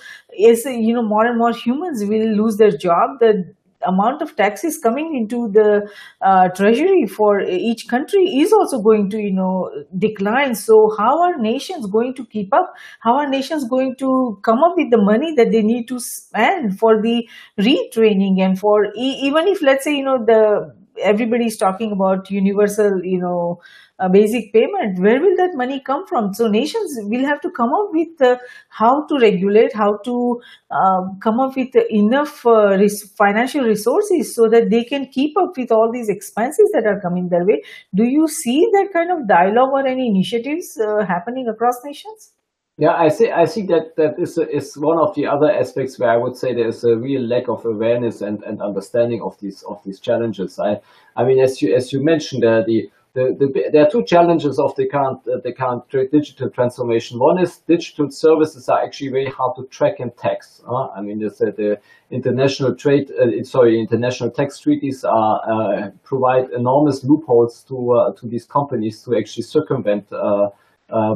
[0.49, 3.19] as you know more and more humans will lose their job.
[3.19, 3.53] The
[3.85, 5.87] amount of taxes coming into the
[6.21, 10.55] uh, treasury for each country is also going to you know decline.
[10.55, 12.73] So how are nations going to keep up?
[13.01, 16.79] How are nations going to come up with the money that they need to spend
[16.79, 17.27] for the
[17.59, 23.03] retraining and for e- even if let's say you know the everybody's talking about universal
[23.03, 23.59] you know
[23.99, 24.99] a basic payment.
[24.99, 26.33] Where will that money come from?
[26.33, 28.37] So nations will have to come up with uh,
[28.69, 34.47] how to regulate how to uh, come up with enough uh, res- financial resources so
[34.49, 37.63] that they can keep up with all these expenses that are coming their way.
[37.95, 42.33] Do you see that kind of dialogue or any initiatives uh, happening across nations
[42.77, 43.31] yeah, I see.
[43.31, 46.53] I think that that is is one of the other aspects where I would say
[46.53, 50.59] there is a real lack of awareness and, and understanding of these of these challenges.
[50.59, 50.79] I
[51.15, 54.59] I mean, as you as you mentioned, uh, the the, the, there are two challenges
[54.59, 57.17] of the current uh, the current digital transformation.
[57.17, 60.61] One is digital services are actually very hard to track and tax.
[60.67, 61.79] Uh, I mean, uh, the
[62.11, 68.27] international trade, uh, sorry, international tax treaties are uh, provide enormous loopholes to uh, to
[68.27, 70.49] these companies to actually circumvent uh,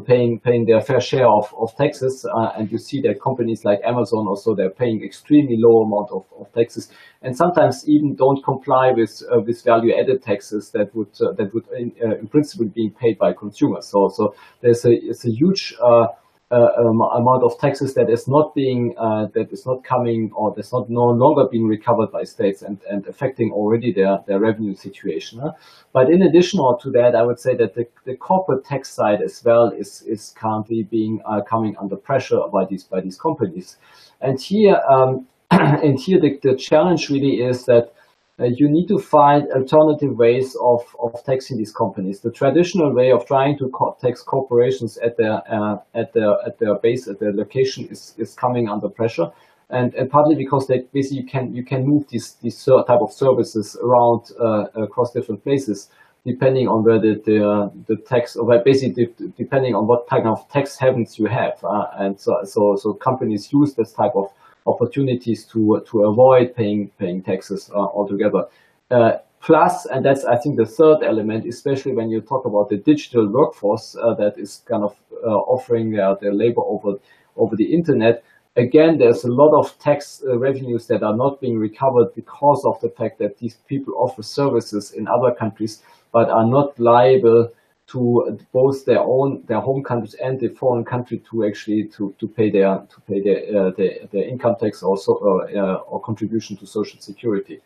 [0.05, 3.80] paying paying their fair share of, of taxes, uh, and you see that companies like
[3.86, 6.91] Amazon also they're paying extremely low amount of, of taxes,
[7.22, 11.53] and sometimes even don't comply with uh, with value added taxes that would uh, that
[11.53, 13.88] would in, uh, in principle being paid by consumers.
[13.88, 16.07] So so there's a it's a huge uh, uh,
[16.52, 20.74] um, amount of taxes that is not being uh, that is not coming or that's
[20.74, 25.39] not no longer being recovered by states and, and affecting already their, their revenue situation.
[25.39, 25.54] Huh?
[25.93, 29.41] But in addition to that, I would say that the, the corporate tax side as
[29.43, 33.78] well is is currently being uh, coming under pressure by these by these companies.
[34.20, 38.01] And here um, and here the, the challenge really is that uh,
[38.46, 42.22] you need to find alternative ways of, of taxing these companies.
[42.22, 46.58] The traditional way of trying to co tax corporations at their uh, at their at
[46.60, 49.32] their base at their location is, is coming under pressure,
[49.70, 53.12] and, and partly because they basically you can you can move these these type of
[53.12, 55.89] services around uh, across different places
[56.26, 60.78] depending on where the the, the tax or basically depending on what kind of tax
[60.78, 64.32] havens you have, uh, and so so so companies use this type of
[64.66, 68.45] opportunities to to avoid paying paying taxes uh, altogether.
[68.89, 72.78] Uh, plus, and that's I think the third element, especially when you talk about the
[72.78, 76.97] digital workforce uh, that is kind of offering their labor over
[77.38, 78.24] over the internet.
[78.57, 82.89] Again, there's a lot of tax revenues that are not being recovered because of the
[82.89, 85.82] fact that these people offer services in other countries
[86.12, 87.49] but are not liable
[87.92, 92.28] to both their own their home countries and the foreign country to actually to, to
[92.28, 96.56] pay their to pay their uh, their, their, income tax also or uh, or contribution
[96.58, 97.60] to social security.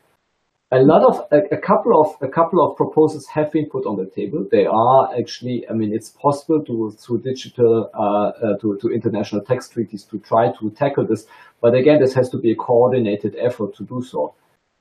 [0.71, 3.97] A lot of a, a, couple of a couple of proposals have been put on
[3.97, 4.47] the table.
[4.51, 9.41] They are actually, I mean, it's possible to through digital uh, uh to to international
[9.41, 11.27] tax treaties to try to tackle this,
[11.61, 14.33] but again, this has to be a coordinated effort to do so.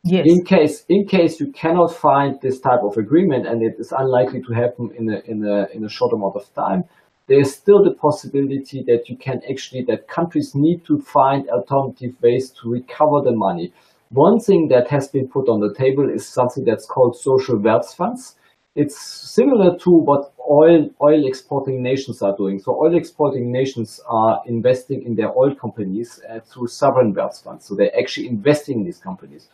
[0.06, 0.26] Yes.
[0.26, 4.42] In case in case you cannot find this type of agreement and it is unlikely
[4.42, 6.84] to happen in a in a in a short amount of time,
[7.26, 12.14] there is still the possibility that you can actually that countries need to find alternative
[12.20, 13.72] ways to recover the money.
[14.10, 17.94] One thing that has been put on the table is something that's called social wealth
[17.94, 18.36] funds.
[18.76, 22.58] It's similar to what oil oil exporting nations are doing.
[22.58, 27.64] So oil exporting nations are investing in their oil companies uh, through sovereign wealth funds.
[27.64, 29.48] So they're actually investing in these companies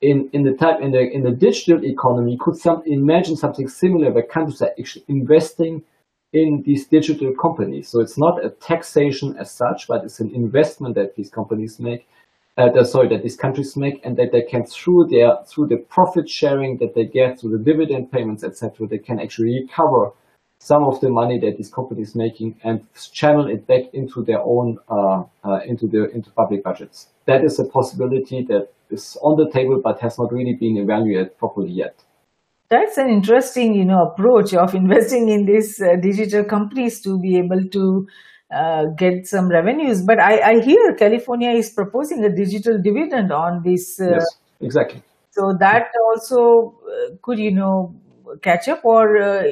[0.00, 4.12] in, in the type in the in the digital economy could some imagine something similar
[4.12, 5.82] where countries are actually investing
[6.32, 7.88] in these digital companies.
[7.88, 12.06] So it's not a taxation as such, but it's an investment that these companies make.
[12.56, 16.28] Uh, sorry, that these countries make, and that they can through their through the profit
[16.28, 20.10] sharing that they get through the dividend payments, etc., they can actually recover
[20.58, 24.78] some of the money that these companies making and channel it back into their own
[24.88, 27.08] uh, uh, into the into public budgets.
[27.26, 31.38] That is a possibility that is on the table, but has not really been evaluated
[31.38, 31.94] properly yet.
[32.70, 37.38] That's an interesting, you know, approach of investing in these uh, digital companies to be
[37.38, 38.06] able to
[38.54, 40.02] uh, get some revenues.
[40.02, 44.00] But I, I, hear California is proposing a digital dividend on this.
[44.00, 44.26] Uh, yes,
[44.60, 45.02] exactly.
[45.30, 47.94] So that also uh, could, you know,
[48.42, 49.42] catch up, or uh,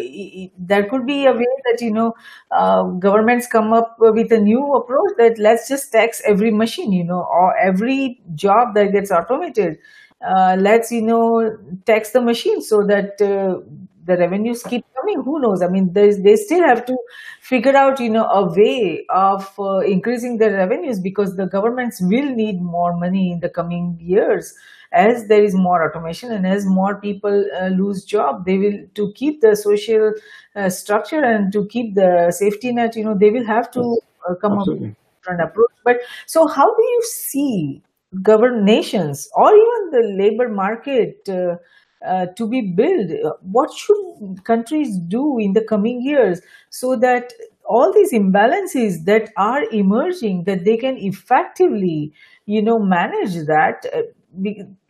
[0.58, 2.14] there could be a way that you know
[2.50, 7.04] uh, governments come up with a new approach that let's just tax every machine, you
[7.04, 9.78] know, or every job that gets automated.
[10.26, 13.60] Uh, let's you know tax the machine so that uh,
[14.06, 15.22] the revenues keep coming.
[15.22, 15.62] Who knows?
[15.62, 16.96] I mean they still have to
[17.40, 22.34] figure out you know a way of uh, increasing their revenues because the governments will
[22.34, 24.54] need more money in the coming years.
[24.92, 29.12] As there is more automation and as more people uh, lose job they will to
[29.14, 30.12] keep the social
[30.54, 33.98] uh, structure and to keep the safety net you know they will have to
[34.28, 34.88] uh, come Absolutely.
[34.88, 35.72] up with different approach.
[35.84, 35.96] But
[36.26, 37.82] so how do you see
[38.22, 41.56] govern nations or even the labor market uh,
[42.04, 43.10] uh, to be built.
[43.42, 46.40] What should countries do in the coming years
[46.70, 47.32] so that
[47.68, 52.12] all these imbalances that are emerging that they can effectively
[52.46, 53.84] you know manage that?
[53.94, 54.02] Uh,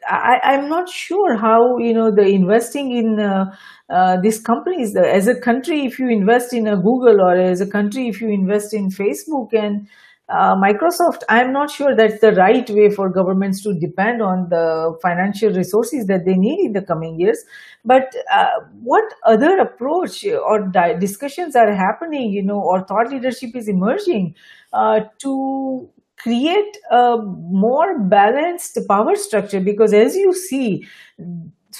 [0.08, 3.54] I, am not sure how you know the investing in uh,
[3.90, 7.60] uh, these companies uh, as a country if you invest in a google or as
[7.60, 9.88] a country if you invest in facebook and
[10.28, 14.98] uh, Microsoft, I'm not sure that's the right way for governments to depend on the
[15.00, 17.44] financial resources that they need in the coming years.
[17.84, 18.48] But uh,
[18.82, 24.34] what other approach or di- discussions are happening, you know, or thought leadership is emerging
[24.72, 29.60] uh, to create a more balanced power structure?
[29.60, 30.86] Because as you see,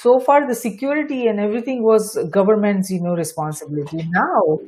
[0.01, 4.03] so far the security and everything was government's you know responsibility.
[4.09, 4.59] Now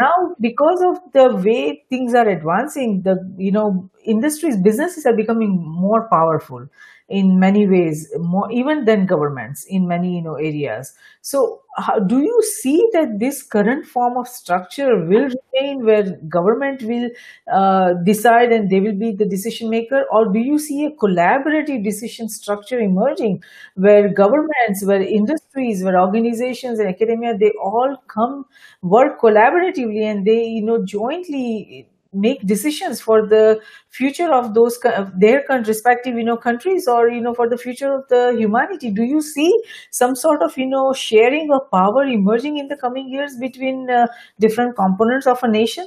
[0.00, 5.56] now because of the way things are advancing the you know industries businesses are becoming
[5.58, 6.68] more powerful
[7.08, 10.92] in many ways more even than governments in many you know areas.
[11.22, 16.82] So how, do you see that this current form of structure will remain where government
[16.82, 17.10] will
[17.52, 20.04] uh, decide and they will be the decision maker?
[20.12, 23.42] Or do you see a collaborative decision structure emerging
[23.74, 28.44] where governments where industries where organizations and academia they all come
[28.82, 34.78] work collaboratively and they you know jointly make decisions for the future of those
[35.16, 39.02] their respective you know countries or you know for the future of the humanity do
[39.02, 39.52] you see
[39.90, 44.06] some sort of you know sharing of power emerging in the coming years between uh,
[44.40, 45.86] different components of a nation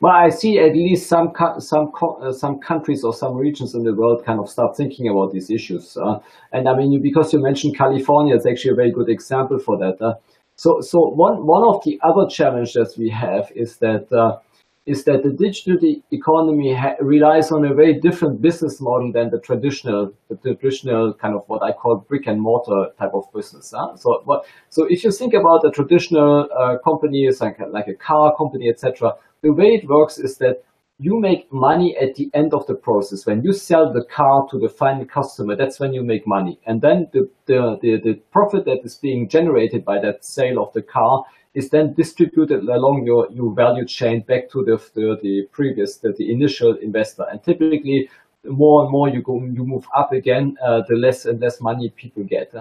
[0.00, 3.94] well, I see at least some some uh, some countries or some regions in the
[3.94, 5.96] world kind of start thinking about these issues.
[5.96, 6.18] Uh,
[6.52, 10.02] and I mean, because you mentioned California, it's actually a very good example for that.
[10.04, 10.14] Uh,
[10.56, 14.38] so, so one one of the other challenges we have is that uh,
[14.84, 15.78] is that the digital
[16.10, 21.44] economy relies on a very different business model than the traditional, the traditional kind of
[21.46, 23.72] what I call brick and mortar type of business.
[23.76, 23.96] Huh?
[23.96, 27.94] So, what, so if you think about a traditional uh, company, like a, like a
[27.94, 30.64] car company, etc., the way it works is that
[30.98, 33.26] you make money at the end of the process.
[33.26, 36.60] When you sell the car to the final customer, that's when you make money.
[36.66, 40.72] And then the, the, the, the profit that is being generated by that sale of
[40.74, 41.24] the car
[41.54, 46.12] is then distributed along your, your value chain back to the, the, the previous, the,
[46.12, 47.26] the initial investor.
[47.30, 48.08] And typically,
[48.44, 51.90] more and more you go, you move up again, uh, the less and less money
[51.90, 52.52] people get.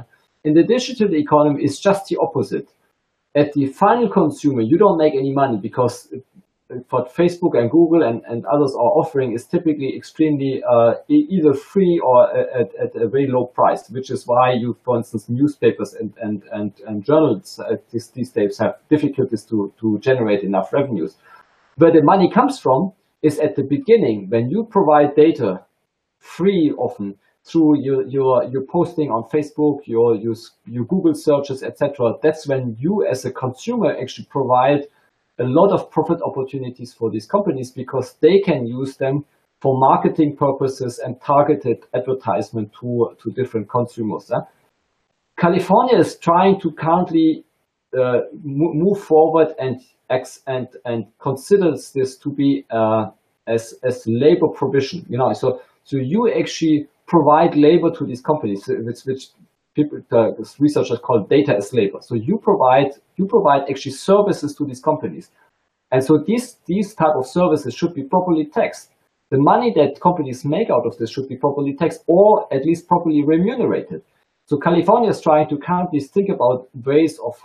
[0.43, 2.69] In the digital economy, it's just the opposite.
[3.33, 6.13] At the final consumer, you don't make any money because
[6.89, 11.99] what Facebook and Google and, and others are offering is typically extremely uh, either free
[11.99, 16.13] or at, at, a very low price, which is why you, for instance, newspapers and,
[16.21, 21.17] and, and, and journals uh, these, these days have difficulties to, to generate enough revenues.
[21.77, 25.65] Where the money comes from is at the beginning when you provide data
[26.19, 32.13] free often through your, your, your posting on Facebook, your, your, your Google searches, etc.
[32.21, 34.87] That's when you as a consumer actually provide
[35.41, 39.25] a lot of profit opportunities for these companies because they can use them
[39.59, 44.31] for marketing purposes and targeted advertisement to, to different consumers.
[45.39, 47.43] California is trying to currently
[47.97, 49.81] uh, move forward and,
[50.47, 53.09] and, and considers this to be uh,
[53.47, 55.05] as, as labor provision.
[55.09, 59.27] You know, so, so you actually provide labor to these companies, which, which
[59.75, 61.99] people, the researchers call data as labor.
[62.01, 65.31] So you provide, you provide actually services to these companies.
[65.91, 68.91] And so these, these type of services should be properly taxed.
[69.29, 72.87] The money that companies make out of this should be properly taxed or at least
[72.87, 74.01] properly remunerated.
[74.45, 77.41] So California is trying to currently think about ways of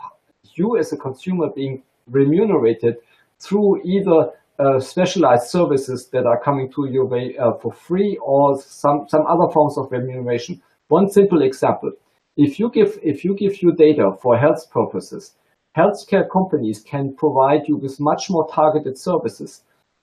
[0.55, 2.97] you as a consumer being remunerated
[3.39, 8.61] through either uh, specialized services that are coming to your way uh, for free or
[8.61, 10.61] some, some other forms of remuneration.
[10.89, 11.93] One simple example.
[12.37, 15.35] If you give, if you give your data for health purposes,
[15.77, 19.63] healthcare companies can provide you with much more targeted services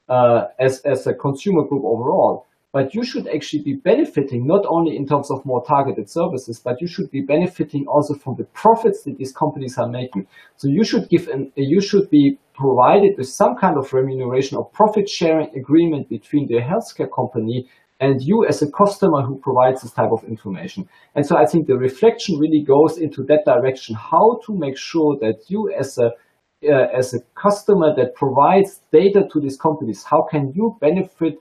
[0.10, 2.46] uh, as, as a consumer group overall.
[2.72, 6.82] But you should actually be benefiting not only in terms of more targeted services, but
[6.82, 10.26] you should be benefiting also from the profits that these companies are making.
[10.56, 14.66] So you should give an, you should be provided with some kind of remuneration or
[14.66, 17.68] profit sharing agreement between the healthcare company
[18.04, 20.82] and you as a customer who provides this type of information.
[21.16, 25.18] And so I think the reflection really goes into that direction, how to make sure
[25.24, 26.10] that you as a
[26.66, 31.36] uh, as a customer that provides data to these companies, how can you benefit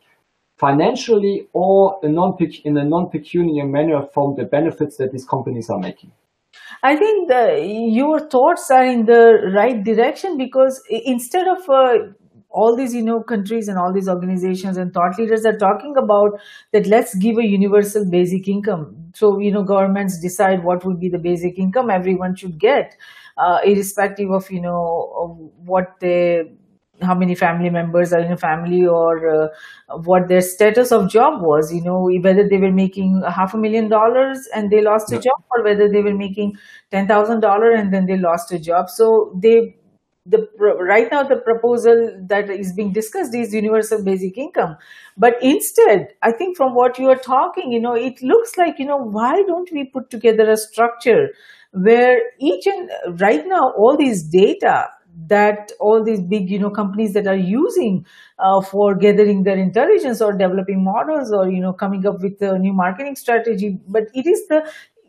[0.58, 5.78] financially or a non in a non-pecuniary manner from the benefits that these companies are
[5.78, 6.10] making?
[6.82, 7.44] I think the,
[8.00, 12.12] your thoughts are in the right direction because instead of uh,
[12.52, 16.38] all these you know countries and all these organizations and thought leaders are talking about
[16.72, 19.12] that let's give a universal basic income.
[19.14, 22.96] So you know governments decide what would be the basic income everyone should get
[23.36, 26.52] uh, irrespective of you know what they
[27.00, 29.48] how many family members are in a family or uh,
[30.04, 33.88] what their status of job was you know whether they were making half a million
[33.88, 36.52] dollars and they lost a job or whether they were making
[36.90, 38.88] $10000 and then they lost a job.
[38.88, 39.74] So they
[40.24, 40.46] the
[40.80, 44.76] right now the proposal that is being discussed is universal basic income.
[45.16, 48.86] But instead i think from what you are talking you know it looks like you
[48.86, 51.28] know why don't we put together a structure
[51.72, 54.88] where each and right now all these data
[55.28, 58.04] that all these big you know companies that are using
[58.38, 62.58] uh, for gathering their intelligence or developing models or you know coming up with a
[62.58, 64.62] new marketing strategy but it is the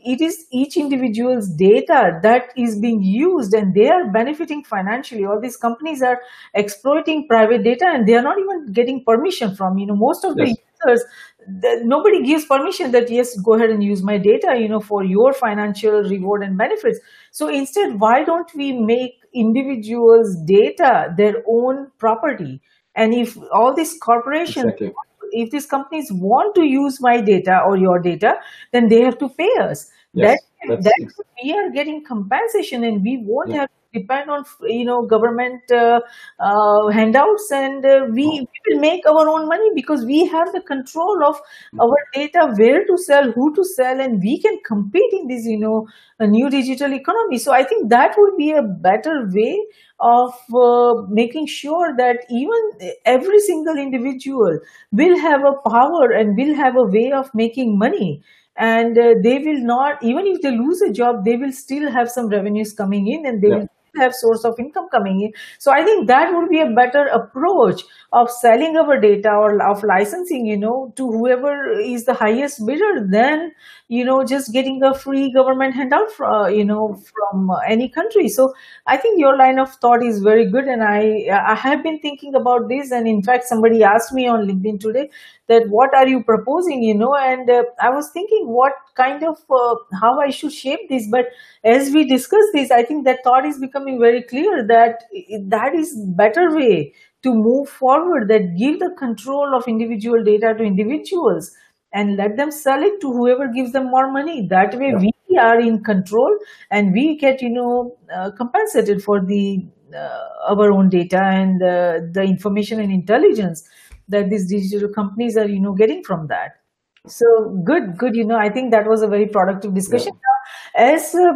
[0.05, 5.25] it is each individual's data that is being used and they are benefiting financially.
[5.25, 6.19] All these companies are
[6.53, 10.35] exploiting private data and they are not even getting permission from you know most of
[10.37, 10.49] yes.
[10.49, 11.05] the users
[11.47, 15.03] the, nobody gives permission that yes go ahead and use my data you know for
[15.03, 16.99] your financial reward and benefits.
[17.31, 22.61] So instead why don't we make individuals data their own property?
[22.95, 24.93] And if all these corporations exactly
[25.33, 28.35] if these companies want to use my data or your data,
[28.71, 29.89] then they have to pay us.
[30.13, 31.11] Yes, that, that
[31.43, 33.61] we are getting compensation and we won't yeah.
[33.61, 35.99] have depend on you know government uh,
[36.39, 40.61] uh, handouts and uh, we, we will make our own money because we have the
[40.61, 41.35] control of
[41.73, 41.81] mm.
[41.81, 45.57] our data where to sell who to sell and we can compete in this you
[45.57, 45.87] know
[46.19, 49.57] a new digital economy so i think that would be a better way
[49.99, 54.59] of uh, making sure that even every single individual
[54.91, 58.21] will have a power and will have a way of making money
[58.55, 62.09] and uh, they will not even if they lose a job they will still have
[62.09, 63.57] some revenues coming in and they yeah.
[63.57, 65.31] will have source of income coming in.
[65.59, 69.83] So I think that would be a better approach of selling our data or of
[69.83, 73.51] licensing, you know, to whoever is the highest bidder than,
[73.87, 78.27] you know, just getting a free government handout, from, uh, you know, from any country.
[78.27, 78.53] So
[78.87, 80.65] I think your line of thought is very good.
[80.65, 82.91] And I, I have been thinking about this.
[82.91, 85.09] And in fact, somebody asked me on LinkedIn today
[85.53, 89.37] that what are you proposing, you know, and uh, I was thinking what kind of,
[89.49, 91.07] uh, how I should shape this.
[91.09, 91.27] But
[91.63, 95.03] as we discuss this, I think that thought is becoming very clear that
[95.47, 96.93] that is better way
[97.23, 101.51] to move forward that give the control of individual data to individuals
[101.93, 104.97] and let them sell it to whoever gives them more money that way yeah.
[104.97, 106.37] we are in control
[106.71, 111.99] and we get you know uh, compensated for the uh, our own data and uh,
[112.11, 113.63] the information and intelligence
[114.09, 116.59] that these digital companies are you know getting from that
[117.07, 117.25] so
[117.63, 120.93] good good you know i think that was a very productive discussion yeah.
[120.93, 121.33] as uh,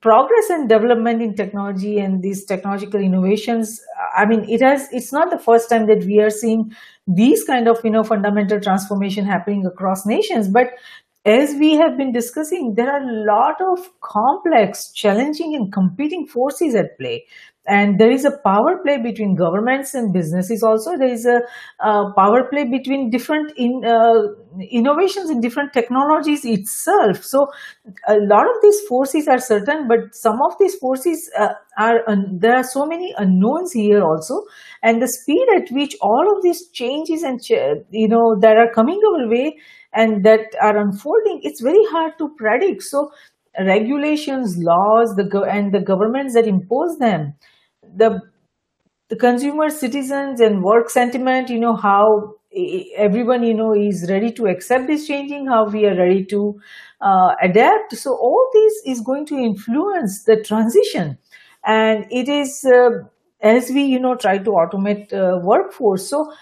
[0.00, 3.80] progress and development in technology and these technological innovations
[4.16, 6.72] i mean it has it's not the first time that we are seeing
[7.06, 10.70] these kind of you know fundamental transformation happening across nations but
[11.26, 16.74] as we have been discussing there are a lot of complex challenging and competing forces
[16.74, 17.24] at play.
[17.68, 20.96] And there is a power play between governments and businesses also.
[20.96, 21.40] There is a,
[21.84, 27.24] a power play between different in, uh, innovations in different technologies itself.
[27.24, 27.48] So
[28.06, 32.04] a lot of these forces are certain but some of these forces uh, are
[32.38, 34.44] there are so many unknowns here also.
[34.84, 37.40] And the speed at which all of these changes and
[37.90, 39.56] you know that are coming our way
[39.96, 42.82] and that are unfolding it's very hard to predict.
[42.82, 43.10] So
[43.58, 47.34] regulations laws the go- and the governments that impose them
[47.82, 48.20] the
[49.08, 52.34] the consumer citizens and work sentiment you know how
[52.96, 56.58] everyone you know is ready to accept this changing how we are ready to
[57.02, 57.94] uh, adapt.
[57.94, 61.18] So all this is going to influence the transition.
[61.66, 62.90] And it is uh,
[63.42, 66.08] as we you know try to automate uh, workforce.
[66.08, 66.32] So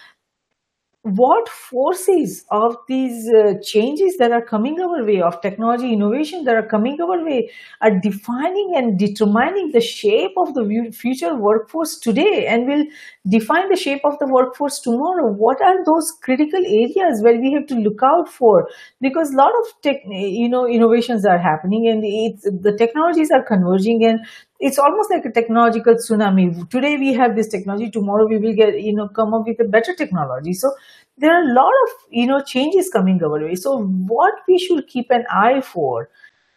[1.04, 6.56] what forces of these uh, changes that are coming our way of technology innovation that
[6.56, 7.50] are coming our way
[7.82, 12.84] are defining and determining the shape of the future workforce today and will
[13.28, 15.30] define the shape of the workforce tomorrow.
[15.30, 18.66] What are those critical areas where we have to look out for?
[19.02, 24.06] Because a lot of tech you know innovations are happening and the technologies are converging
[24.06, 24.20] and
[24.60, 26.68] it's almost like a technological tsunami.
[26.70, 29.68] Today we have this technology tomorrow we will get you know come up with a
[29.68, 30.52] better technology.
[30.52, 30.72] So
[31.18, 33.54] there are a lot of you know changes coming our way.
[33.54, 36.08] So what we should keep an eye for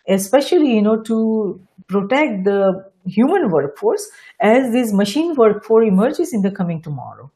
[0.08, 4.10] especially you know to protect the human workforce
[4.42, 7.32] as this machine workforce emerges in the coming tomorrow.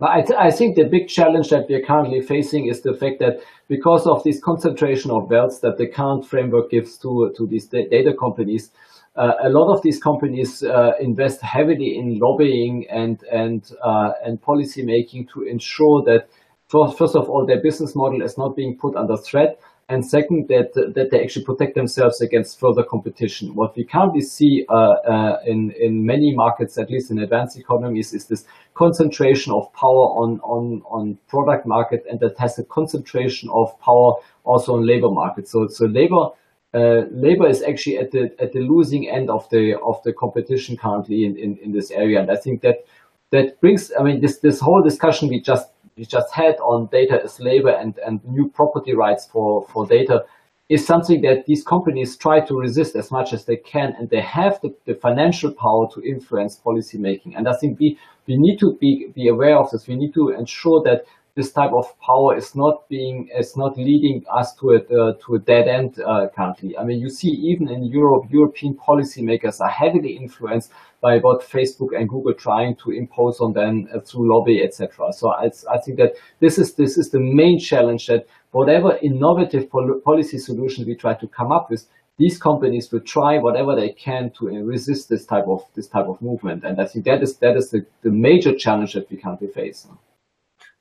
[0.00, 3.20] I, th- I, think the big challenge that we are currently facing is the fact
[3.20, 7.66] that because of this concentration of wealth that the current framework gives to, to these
[7.66, 8.70] data companies,
[9.16, 14.42] uh, a lot of these companies uh, invest heavily in lobbying and and uh, and
[14.42, 16.28] policy making to ensure that
[16.68, 20.72] first of all their business model is not being put under threat and second that
[20.94, 23.54] that they actually protect themselves against further competition.
[23.54, 28.12] What we currently see uh, uh, in in many markets at least in advanced economies
[28.14, 33.50] is this concentration of power on on on product market and that has a concentration
[33.50, 35.48] of power also on labor market.
[35.48, 36.30] So so labor
[36.74, 40.76] uh, labor is actually at the at the losing end of the of the competition
[40.76, 42.84] currently in, in, in this area, and I think that
[43.30, 43.92] that brings.
[43.98, 47.70] I mean, this this whole discussion we just we just had on data as labor
[47.70, 50.24] and and new property rights for for data
[50.68, 54.20] is something that these companies try to resist as much as they can, and they
[54.20, 57.36] have the, the financial power to influence policy making.
[57.36, 59.86] And I think we we need to be be aware of this.
[59.86, 61.04] We need to ensure that
[61.34, 65.34] this type of power is not being is not leading us to a uh, to
[65.34, 66.78] a dead end uh, currently.
[66.78, 70.70] I mean, you see even in Europe, European policymakers are heavily influenced
[71.00, 75.12] by what Facebook and Google trying to impose on them uh, through lobby, etc.
[75.12, 79.68] So I, I think that this is this is the main challenge that whatever innovative
[79.70, 81.84] pol policy solution we try to come up with,
[82.16, 86.22] these companies will try whatever they can to resist this type of this type of
[86.22, 86.62] movement.
[86.62, 89.88] And I think that is that is the, the major challenge that we currently face.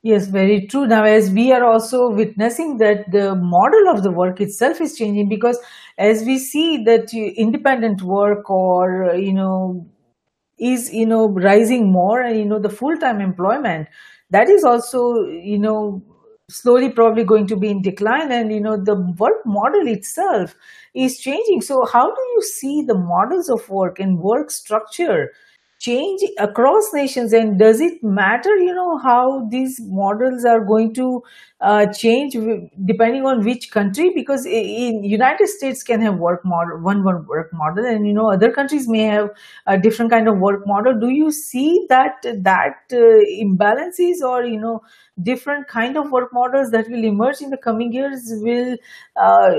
[0.05, 0.85] Yes, very true.
[0.85, 5.29] Now, as we are also witnessing that the model of the work itself is changing
[5.29, 5.57] because
[5.97, 9.87] as we see that independent work or, you know,
[10.59, 13.87] is, you know, rising more and, you know, the full-time employment,
[14.31, 16.03] that is also, you know,
[16.49, 20.55] slowly probably going to be in decline and, you know, the work model itself
[20.93, 21.61] is changing.
[21.61, 25.31] So how do you see the models of work and work structure
[25.85, 31.21] change across nations and does it matter you know how these models are going to
[31.59, 32.37] uh, change
[32.85, 34.11] depending on which country?
[34.15, 38.31] Because in united states can have work model one one work model and you know
[38.31, 39.29] other countries may have
[39.67, 40.97] a different kind of work model.
[40.99, 44.81] Do you see that that uh, imbalances or you know
[45.21, 48.77] different kind of work models that will emerge in the coming years will
[49.17, 49.51] uh,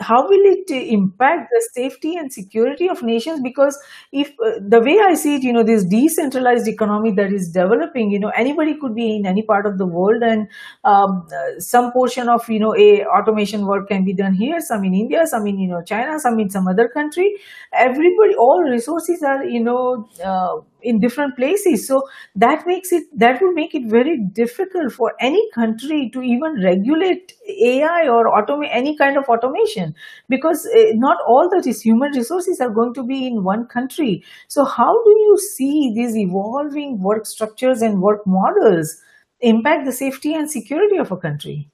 [0.00, 3.40] how will it impact the safety and security of nations?
[3.40, 3.78] Because
[4.12, 8.10] if uh, the way i see it you know this decentralized economy that is developing
[8.10, 10.48] you know anybody could be in any part of the world and
[10.84, 14.84] um, uh, some portion of you know a automation work can be done here some
[14.84, 17.34] in india some in you know china some in some other country.
[17.72, 21.86] Everybody all resources are you know uh, in different places.
[21.86, 22.02] So
[22.34, 27.32] that makes it that would make it very difficult for any country to even regulate
[27.48, 29.94] ai or automate any kind of automation.
[30.28, 34.22] Because uh, not all that is human resources are going to be in one country.
[34.48, 38.96] So how do you see these evolving work structures and work models
[39.40, 41.70] impact the safety and security of a country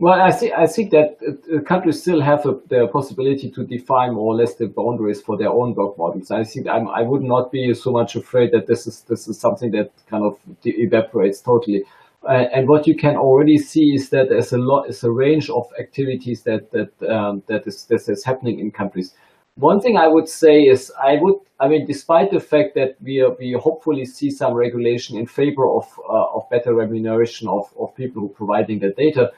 [0.00, 4.14] well, I think I think that uh, countries still have a, the possibility to define
[4.14, 6.30] more or less the boundaries for their own work models.
[6.30, 9.40] I think I'm, I would not be so much afraid that this is this is
[9.40, 11.82] something that kind of evaporates totally.
[12.28, 15.50] Uh, and what you can already see is that there's a lot, is a range
[15.50, 19.14] of activities that that um, that is that is happening in countries.
[19.56, 23.20] One thing I would say is I would, I mean, despite the fact that we
[23.20, 27.92] are, we hopefully see some regulation in favor of uh, of better remuneration of, of
[27.96, 29.32] people who providing the data,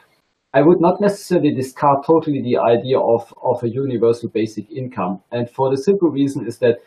[0.53, 5.23] I would not necessarily discard totally the idea of, of a universal basic income.
[5.31, 6.79] And for the simple reason is that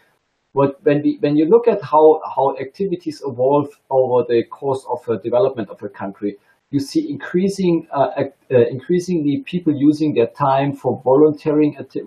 [0.51, 5.07] what, when, we, when you look at how, how activities evolve over the course of
[5.07, 6.37] a development of a country,
[6.71, 8.09] you see increasing, uh,
[8.51, 12.01] uh, increasingly people using their time for volunteering, atti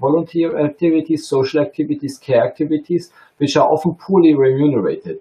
[0.00, 5.18] volunteer activities, social activities, care activities, which are often poorly remunerated.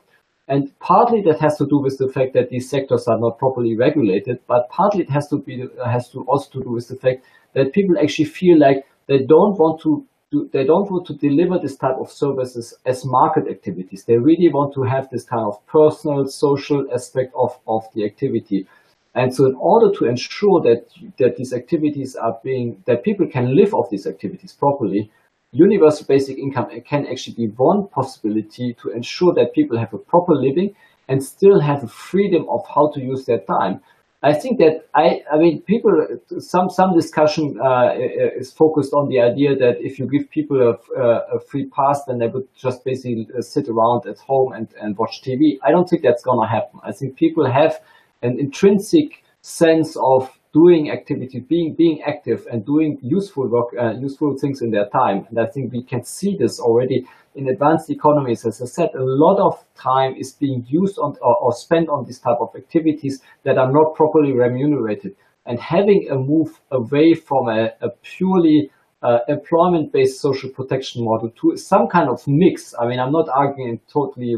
[0.52, 3.74] And partly that has to do with the fact that these sectors are not properly
[3.74, 7.24] regulated, but partly it has to be has to also to do with the fact
[7.54, 11.58] that people actually feel like they don't want to do, they don't want to deliver
[11.58, 14.04] this type of services as market activities.
[14.04, 18.68] They really want to have this kind of personal, social aspect of, of the activity.
[19.16, 20.86] And so in order to ensure that
[21.18, 25.12] that these activities are being that people can live off these activities properly,
[25.52, 30.34] universal basic income can actually be one possibility to ensure that people have a proper
[30.34, 30.76] living
[31.08, 33.82] and still have a freedom of how to use their time.
[34.24, 35.91] I think that I, I mean, people,
[36.39, 41.02] some, some discussion uh, is focused on the idea that if you give people a,
[41.02, 45.24] a, free pass, then they would just basically sit around at home and, and watch
[45.24, 45.58] TV.
[45.64, 46.80] I don't think that's going to happen.
[46.84, 47.82] I think people have
[48.22, 54.38] an intrinsic sense of doing activity, being being active and doing useful work, uh, useful
[54.38, 55.26] things in their time.
[55.30, 58.45] And I think we can see this already in advanced economies.
[58.45, 62.06] As I said, a lot of time is being used on or, or spent on
[62.06, 65.16] this type of activities that are not properly remunerated.
[65.45, 68.70] And having a move away from a, a purely
[69.02, 72.76] uh, employment-based social protection model to some kind of mix.
[72.80, 74.36] I mean, I'm not arguing totally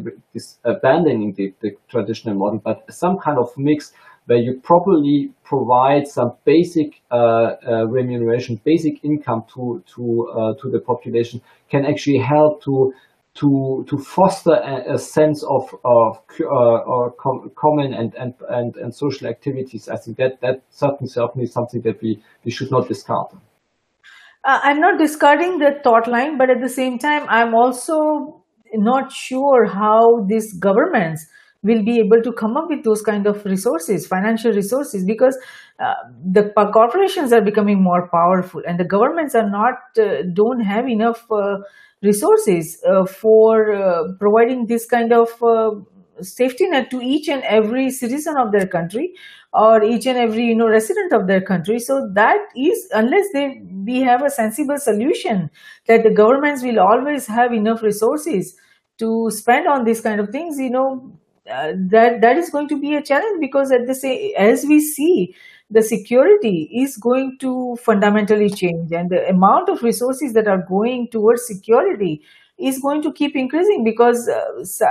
[0.63, 3.91] abandoning the, the traditional model, but some kind of mix
[4.25, 10.69] where you properly provide some basic uh, uh, remuneration, basic income to to uh, to
[10.69, 12.93] the population, can actually help to
[13.35, 18.95] to to foster a, a sense of of uh, com common and, and and and
[18.95, 19.89] social activities.
[19.89, 23.27] I think that that certainly certainly is something that we we should not discard.
[24.45, 28.43] Uh, I'm not discarding the thought line, but at the same time, I'm also
[28.73, 31.25] not sure how these governments
[31.63, 35.37] will be able to come up with those kind of resources, financial resources, because
[35.79, 35.93] uh,
[36.23, 41.25] the corporations are becoming more powerful and the governments are not, uh, don't have enough
[41.31, 41.57] uh,
[42.01, 45.71] resources uh, for uh, providing this kind of uh,
[46.21, 49.13] safety net to each and every citizen of their country
[49.53, 51.79] or each and every you know resident of their country.
[51.79, 55.49] So that is unless they we have a sensible solution
[55.87, 58.55] that the governments will always have enough resources
[58.99, 61.17] to spend on these kind of things you know
[61.49, 64.79] uh, that that is going to be a challenge because at the same as we
[64.79, 65.35] see
[65.69, 71.07] the security is going to fundamentally change and the amount of resources that are going
[71.09, 72.21] towards security
[72.63, 74.87] is going to keep increasing because uh,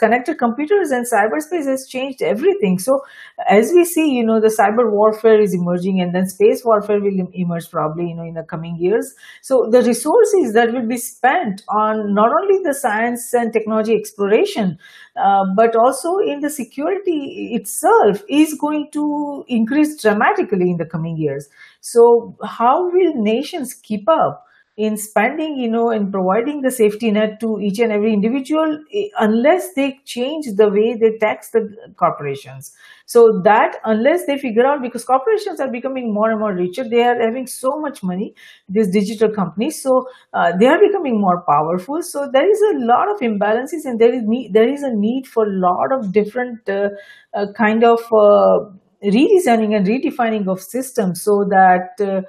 [0.00, 2.78] connected computers and cyberspace has changed everything.
[2.78, 3.00] So
[3.48, 7.28] as we see, you know, the cyber warfare is emerging and then space warfare will
[7.32, 9.14] emerge probably, you know, in the coming years.
[9.42, 14.78] So the resources that will be spent on not only the science and technology exploration,
[15.16, 21.16] uh, but also in the security itself is going to increase dramatically in the coming
[21.16, 21.48] years.
[21.80, 24.44] So how will nations keep up?
[24.76, 29.08] In spending, you know, in providing the safety net to each and every individual, eh,
[29.18, 32.76] unless they change the way they tax the corporations.
[33.06, 37.02] So that unless they figure out, because corporations are becoming more and more richer, they
[37.04, 38.34] are having so much money,
[38.68, 42.02] these digital companies, so uh, they are becoming more powerful.
[42.02, 45.26] So there is a lot of imbalances, and there is need, there is a need
[45.26, 46.90] for a lot of different uh,
[47.32, 48.70] uh, kind of uh,
[49.04, 52.22] redesigning and redefining of systems, so that uh,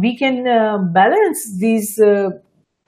[0.00, 2.30] we can uh, balance these uh,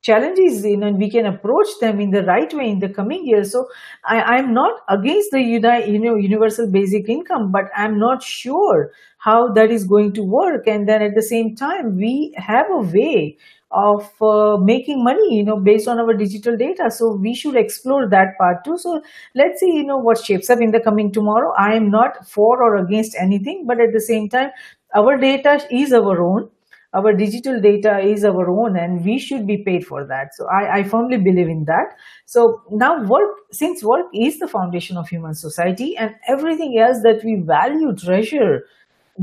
[0.02, 3.26] challenges you know, and we can approach them in the right way in the coming
[3.26, 3.52] years.
[3.52, 3.66] So
[4.04, 9.48] I, am not against the you know, universal basic income, but I'm not sure how
[9.54, 10.66] that is going to work.
[10.66, 13.38] And then at the same time, we have a way
[13.70, 16.90] of uh, making money, you know, based on our digital data.
[16.90, 18.76] So we should explore that part too.
[18.78, 19.00] So
[19.34, 21.52] let's see, you know, what shapes up in the coming tomorrow.
[21.58, 24.50] I am not for or against anything, but at the same time,
[24.94, 26.50] our data is our own
[26.94, 30.28] our digital data is our own and we should be paid for that.
[30.34, 31.96] So I, I firmly believe in that.
[32.26, 37.22] So now work, since work is the foundation of human society and everything else that
[37.24, 38.66] we value, treasure,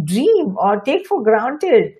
[0.04, 1.96] dream or take for granted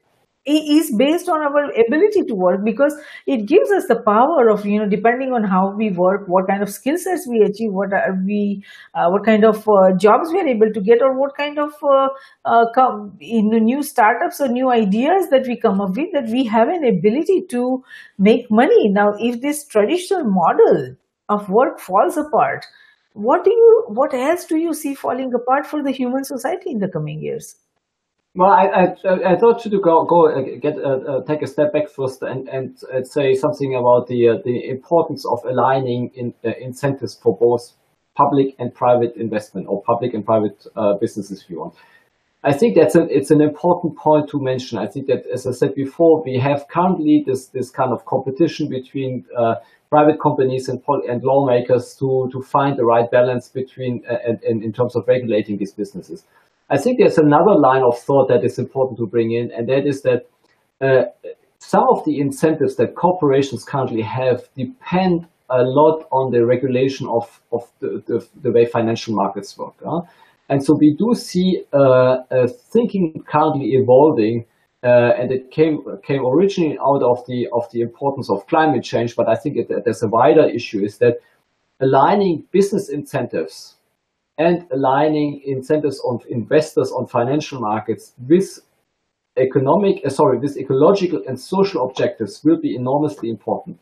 [0.46, 2.96] is based on our ability to work because
[3.28, 6.64] it gives us the power of you know depending on how we work what kind
[6.64, 8.64] of skill sets we achieve what are we
[8.96, 11.72] uh, what kind of uh, jobs we are able to get or what kind of
[11.84, 12.08] uh,
[12.46, 16.44] uh come in new startups or new ideas that we come up with that we
[16.44, 17.84] have an ability to
[18.18, 18.90] make money.
[18.90, 20.96] Now if this traditional model
[21.30, 22.66] of work falls apart
[23.14, 26.80] what do you what else do you see falling apart for the human society in
[26.80, 27.56] the coming years
[28.34, 31.74] well, I, I, I thought to go go uh, get uh, uh, take a step
[31.74, 37.16] back first and and say something about the uh, the importance of aligning in, incentives
[37.16, 37.74] for both
[38.16, 40.66] public and private investment or public and private
[41.02, 41.74] businesses, if you want.
[42.44, 44.78] I think that's an it's an important point to mention.
[44.78, 48.70] I think that, as I said before, we have currently this this kind of competition
[48.70, 49.26] between
[49.90, 54.72] private companies and and lawmakers to to find the right balance between and, and in
[54.72, 56.24] terms of regulating these businesses.
[56.72, 59.86] I think there's another line of thought that is important to bring in, and that
[59.86, 60.30] is that
[60.80, 61.04] uh,
[61.60, 67.42] some of the incentives that corporations currently have depend a lot on the regulation of,
[67.52, 69.74] of the, the, the way financial markets work.
[69.84, 70.02] Huh?
[70.48, 72.20] And so we do see uh,
[72.72, 74.46] thinking currently evolving,
[74.82, 79.18] uh, and it came came originally out of the of the importance of climate change.
[79.18, 81.18] But I think it, there's a wider issue: is that
[81.82, 83.76] aligning business incentives
[84.38, 88.60] and aligning incentives on investors on financial markets with
[89.38, 93.80] economic, uh, sorry, with ecological and social objectives will be enormously important.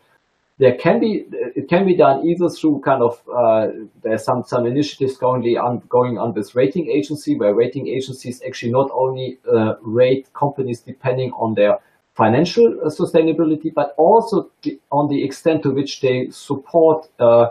[0.57, 3.67] There can be it can be done either through kind of uh,
[4.03, 8.73] there's some some initiatives currently on going on this rating agency where rating agencies actually
[8.73, 11.79] not only uh, rate companies depending on their
[12.13, 14.51] financial uh, sustainability but also
[14.91, 17.47] on the extent to which they support uh,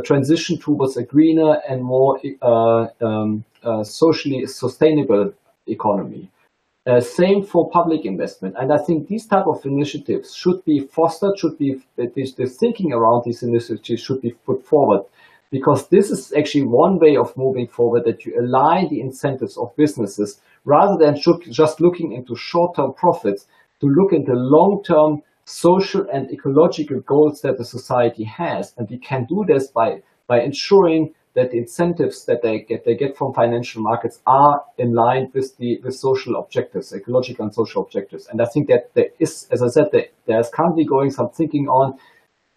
[0.00, 5.32] transition towards a greener and more uh, um, uh, socially sustainable
[5.66, 6.30] economy.
[6.86, 8.54] Uh, same for public investment.
[8.58, 13.22] And I think these type of initiatives should be fostered, should be, the thinking around
[13.24, 15.02] these initiatives should be put forward
[15.50, 19.74] because this is actually one way of moving forward that you align the incentives of
[19.76, 21.18] businesses rather than
[21.50, 23.46] just looking into short-term profits
[23.80, 28.74] to look into long-term social and ecological goals that the society has.
[28.76, 32.94] And we can do this by, by ensuring that the incentives that they get they
[32.94, 37.82] get from financial markets are in line with the with social objectives, ecological and social
[37.82, 38.28] objectives.
[38.28, 41.68] And I think that there is, as I said, there, there's currently going some thinking
[41.68, 41.98] on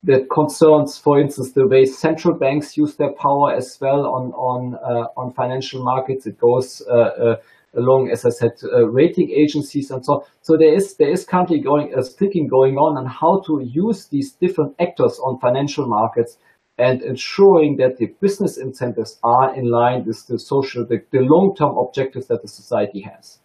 [0.03, 4.75] that concerns, for instance, the way central banks use their power as well on on
[4.75, 6.27] uh, on financial markets.
[6.27, 7.35] It goes uh, uh,
[7.76, 10.13] along, as I said, uh, rating agencies and so.
[10.13, 10.22] On.
[10.41, 14.07] So there is there is currently going a thinking going on on how to use
[14.07, 16.38] these different actors on financial markets
[16.78, 21.76] and ensuring that the business incentives are in line with the social, the, the long-term
[21.76, 23.39] objectives that the society has.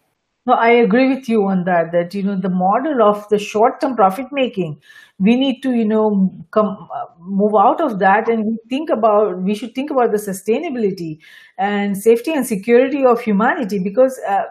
[0.45, 1.91] No, I agree with you on that.
[1.93, 4.81] That you know the model of the short-term profit making,
[5.17, 9.41] we need to you know come uh, move out of that, and we think about
[9.41, 11.19] we should think about the sustainability
[11.57, 14.43] and safety and security of humanity because uh,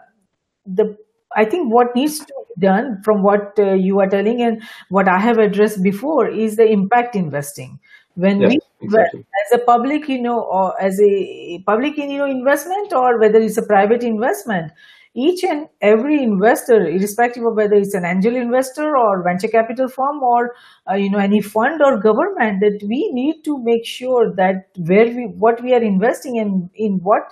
[0.66, 0.96] the
[1.36, 5.08] I think what needs to be done from what uh, you are telling and what
[5.08, 7.78] I have addressed before is the impact investing
[8.14, 9.24] when Yes, we exactly.
[9.44, 13.56] as a public you know or as a public you know investment or whether it's
[13.56, 14.72] a private investment
[15.14, 20.22] each and every investor irrespective of whether it's an angel investor or venture capital firm
[20.22, 20.54] or
[20.90, 25.06] uh, you know any fund or government that we need to make sure that where
[25.06, 27.22] we what we are investing in in what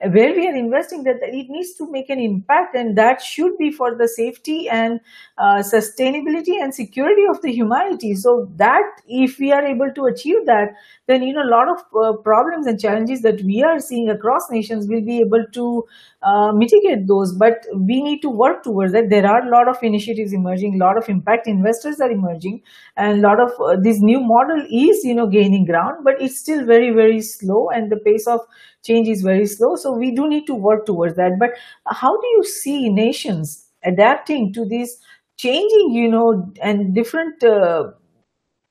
[0.00, 3.70] where we are investing that it needs to make an impact and that should be
[3.72, 5.00] for the safety and
[5.38, 8.14] uh, sustainability and security of the humanity.
[8.14, 10.74] So that if we are able to achieve that
[11.06, 14.50] then you know a lot of uh, problems and challenges that we are seeing across
[14.50, 15.84] nations will be able to
[16.22, 17.34] uh, mitigate those.
[17.34, 19.08] But we need to work towards that.
[19.08, 22.60] There are a lot of initiatives emerging a lot of impact investors are emerging
[22.96, 26.38] and a lot of uh, this new model is you know gaining ground but it's
[26.38, 28.40] still very very slow and the pace of
[28.86, 29.76] change is very slow.
[29.76, 31.38] So we do need to work towards that.
[31.38, 31.50] But
[31.86, 34.96] how do you see nations adapting to this
[35.38, 37.90] changing, you know, and different, uh,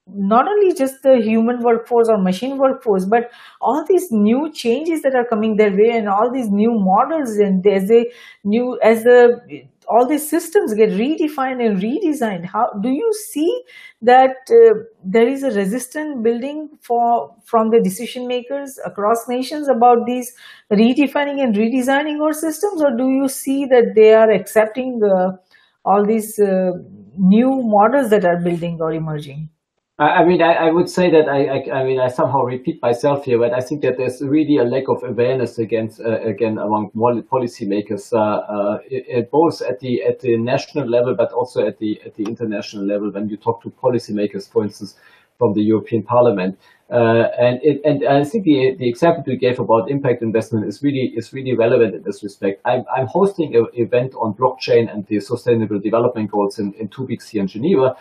[0.07, 5.16] not only just the human workforce or machine workforce, but all these new changes that
[5.16, 8.05] are coming their way and all these new models and as a
[8.43, 9.41] new, as the
[9.88, 12.46] all these systems get redefined and redesigned.
[12.46, 13.64] How do you see
[14.02, 20.06] that uh, there is a resistance building for from the decision makers across nations about
[20.06, 20.34] these
[20.72, 22.82] redefining and redesigning our systems?
[22.82, 25.32] Or do you see that they are accepting uh,
[25.84, 26.72] all these uh,
[27.18, 29.50] new models that are building or emerging
[29.98, 33.26] I I mean, I, I would say that I, I, mean, I somehow repeat myself
[33.26, 36.91] here, but I think that there's really a lack of awareness against, uh, again, among
[36.91, 42.02] pol- policymakers, uh, uh, both at the at the national level, but also at the
[42.06, 43.12] at the international level.
[43.12, 44.96] When you talk to policymakers, for instance,
[45.38, 46.58] from the European Parliament,
[46.91, 50.84] uh, and it, and I think the the example you gave about impact investment is
[50.84, 52.60] really is really relevant in this respect.
[52.66, 57.04] I'm I'm hosting an event on blockchain and the sustainable development goals in, in two
[57.04, 57.96] weeks here in Geneva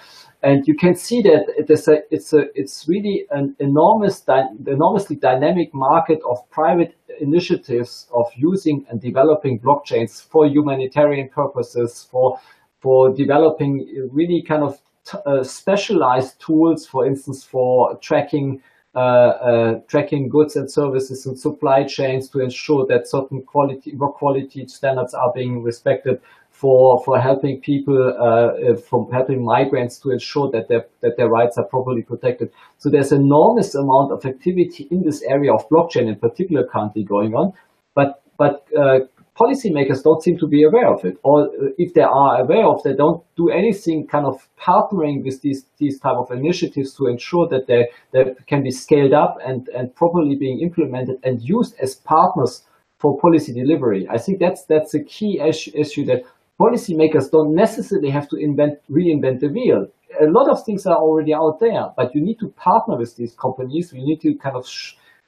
[0.45, 4.23] and you can see that it is a, it's a, it's really an enormous,
[4.67, 12.39] enormously dynamic market of private initiatives of using and developing blockchains for humanitarian purposes, for
[12.81, 14.79] for developing really kind of
[15.25, 18.63] uh, specialized tools, for instance, for tracking
[18.95, 24.15] uh, uh, tracking goods and services and supply chains to ensure that certain quality work
[24.15, 26.21] quality standards are being respected
[26.65, 31.59] for for helping people uh, from helping migrants to ensure that their that their rights
[31.59, 32.49] are properly protected.
[32.79, 37.35] So there's enormous amount of activity in this area of blockchain in particular currently going
[37.35, 37.53] on,
[37.95, 39.01] but but uh,
[39.37, 42.95] policymakers don't seem to be aware of it, or if they are aware of, they
[42.95, 47.67] don't do anything kind of partnering with these these type of initiatives to ensure that
[47.67, 52.65] they, they can be scaled up and and properly being implemented and used as partners
[53.05, 54.09] for policy delivery.
[54.09, 56.23] I think that's that's a key issue, issue that
[56.61, 59.87] policymakers don't necessarily have to invent reinvent the wheel.
[60.21, 63.35] A lot of things are already out there, but you need to partner with these
[63.35, 63.93] companies.
[63.93, 64.67] You need to kind of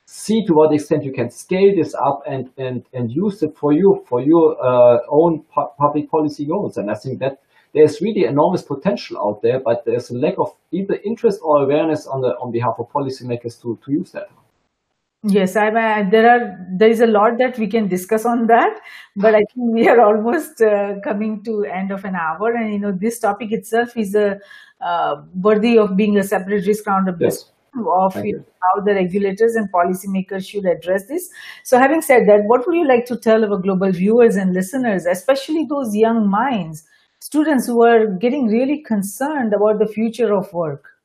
[0.05, 3.73] see to what extent you can scale this up and and and use it for
[3.73, 6.77] you for your uh, own pu- public policy goals.
[6.77, 7.41] And I think that
[7.75, 12.07] there's really enormous potential out there, but there's a lack of either interest or awareness
[12.07, 14.29] on the on behalf of policymakers to to use that.
[15.29, 18.79] Yes, I, I there are there is a lot that we can discuss on that,
[19.17, 22.79] but I think we are almost uh, coming to end of an hour, and you
[22.79, 24.39] know this topic itself is a
[24.81, 27.51] uh, worthy of being a separate risk roundup Yes.
[27.89, 28.37] of you you.
[28.37, 31.29] know, how the regulators and policymakers should address this.
[31.65, 35.07] So, having said that, what would you like to tell our global viewers and listeners,
[35.07, 36.85] especially those young minds,
[37.21, 40.96] students who are getting really concerned about the future of work?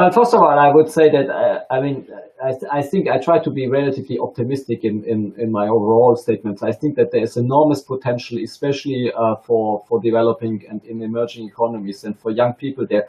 [0.00, 2.08] Well, first of all, I would say that uh, I mean
[2.42, 6.62] I, I think I try to be relatively optimistic in, in, in my overall statements.
[6.62, 11.46] I think that there is enormous potential, especially uh, for for developing and in emerging
[11.46, 13.08] economies and for young people there.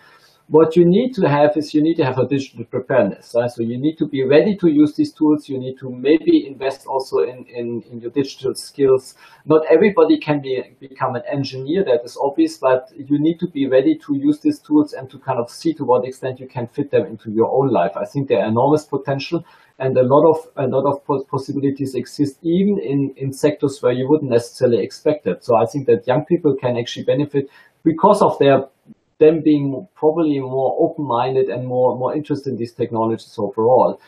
[0.52, 3.34] What you need to have is you need to have a digital preparedness.
[3.34, 3.50] right?
[3.50, 5.48] So you need to be ready to use these tools.
[5.48, 9.16] You need to maybe invest also in, in, in your digital skills.
[9.46, 13.66] Not everybody can be become an engineer, that is obvious, but you need to be
[13.66, 16.68] ready to use these tools and to kind of see to what extent you can
[16.68, 17.96] fit them into your own life.
[17.96, 19.46] I think there are enormous potential
[19.80, 24.10] and a lot of a lot of possibilities exist even in, in sectors where you
[24.10, 25.46] wouldn't necessarily expect it.
[25.46, 27.50] So I think that young people can actually benefit
[27.86, 28.66] because of their
[29.22, 34.02] them being probably more open-minded and more more interested in these technologies overall.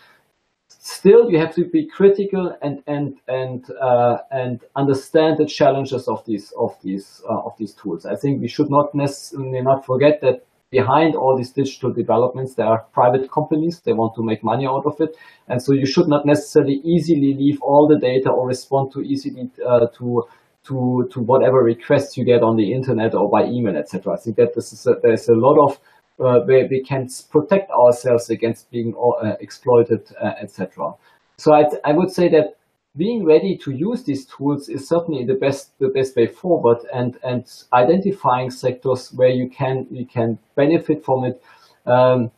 [0.67, 3.59] Still, you have to be critical and and and
[3.89, 8.05] uh, and understand the challenges of these of these uh, of these tools.
[8.05, 12.65] I think we should not necessarily not forget that behind all these digital developments, there
[12.65, 13.81] are private companies.
[13.85, 15.15] They want to make money out of it,
[15.47, 19.51] and so you should not necessarily easily leave all the data or respond to easily
[19.65, 20.25] uh, to
[20.65, 24.13] to to whatever requests you get on the internet or by email, etc.
[24.13, 25.79] I think that this is a, there's a lot of
[26.19, 30.93] uh, where we can protect ourselves against being uh, exploited, uh, etc.
[31.37, 32.57] So I, I would say that
[32.95, 37.17] being ready to use these tools is certainly the best the best way forward, and
[37.23, 41.43] and identifying sectors where you can you can benefit from it.
[41.85, 42.31] Um,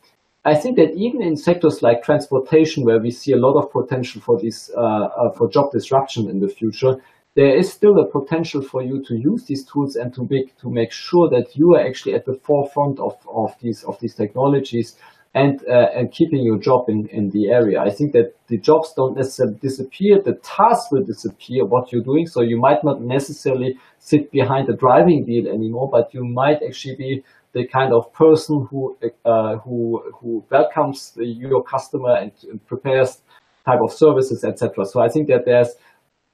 [0.44, 4.20] I think that even in sectors like transportation, where we see a lot of potential
[4.20, 6.96] for this uh, uh, for job disruption in the future,
[7.36, 10.70] there is still a potential for you to use these tools and to make to
[10.70, 14.96] make sure that you are actually at the forefront of, of these of these technologies
[15.34, 17.78] and uh, and keeping your job in, in the area.
[17.78, 22.26] I think that the jobs don't necessarily disappear, the tasks will disappear what you're doing.
[22.26, 26.96] So you might not necessarily sit behind the driving wheel anymore, but you might actually
[26.96, 27.22] be
[27.52, 33.20] the kind of person who uh, who who welcomes the, your customer and, and prepares
[33.66, 34.86] type of services, etc.
[34.86, 35.74] So I think that there's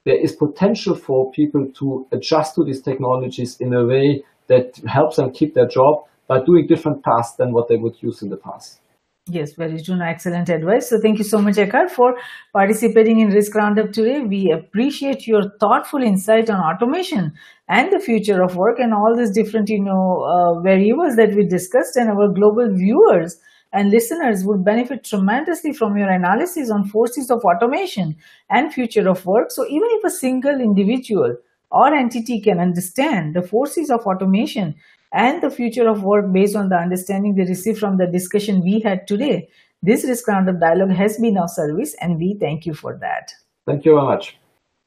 [0.05, 5.15] there is potential for people to adjust to these technologies in a way that helps
[5.15, 8.37] them keep their job by doing different tasks than what they would use in the
[8.37, 8.79] past.
[9.29, 10.01] Yes, very true.
[10.01, 10.89] Excellent advice.
[10.89, 12.15] So thank you so much, Ekkehard, for
[12.51, 14.19] participating in Risk Roundup today.
[14.19, 17.31] We appreciate your thoughtful insight on automation
[17.69, 21.47] and the future of work and all these different, you know, uh, variables that we
[21.47, 23.39] discussed and our global viewers
[23.73, 28.15] and listeners would benefit tremendously from your analysis on forces of automation
[28.49, 29.51] and future of work.
[29.51, 31.35] So even if a single individual
[31.71, 34.75] or entity can understand the forces of automation
[35.11, 38.79] and the future of work based on the understanding they receive from the discussion we
[38.79, 39.49] had today,
[39.81, 43.33] this Risk Roundup dialogue has been of service and we thank you for that.
[43.65, 44.37] Thank you very much.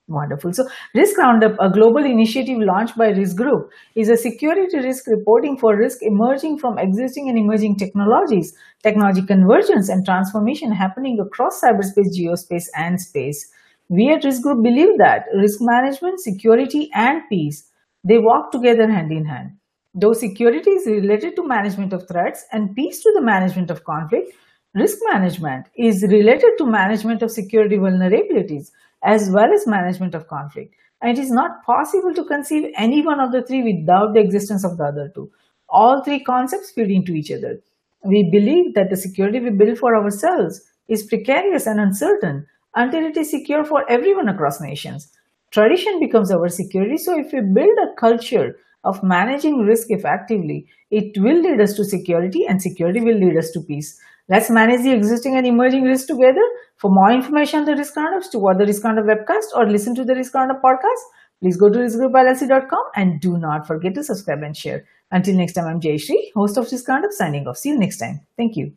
[0.08, 0.52] Wonderful.
[0.52, 0.64] So,
[0.94, 5.76] Risk Roundup, a global initiative launched by Risk Group, is a security risk reporting for
[5.76, 8.54] risk emerging from existing and emerging technologies,
[8.84, 13.50] technology convergence and transformation happening across cyberspace, geospace, and space.
[13.88, 17.68] We at Risk Group believe that risk management, security, and peace
[18.04, 19.56] they walk together hand in hand.
[19.92, 24.32] Though security is related to management of threats and peace to the management of conflict,
[24.74, 28.70] risk management is related to management of security vulnerabilities
[29.06, 30.74] as well as management of conflict.
[31.00, 34.64] And it is not possible to conceive any one of the three without the existence
[34.64, 35.30] of the other two.
[35.68, 37.60] All three concepts feed into each other.
[38.04, 43.16] We believe that the security we build for ourselves is precarious and uncertain until it
[43.16, 45.12] is secure for everyone across nations.
[45.50, 46.96] Tradition becomes our security.
[46.96, 51.84] So, if we build a culture of managing risk effectively, it will lead us to
[51.84, 54.00] security, and security will lead us to peace.
[54.28, 56.42] Let's manage the existing and emerging risks together.
[56.76, 59.94] For more information on the Risk Roundups, to watch the Risk Roundup webcast or listen
[59.94, 61.02] to the Risk Roundup podcast,
[61.40, 64.84] please go to riskgroupllc.com and do not forget to subscribe and share.
[65.12, 67.56] Until next time, I'm Jayshree, host of Risk Roundup, signing off.
[67.56, 68.20] See you next time.
[68.36, 68.72] Thank you.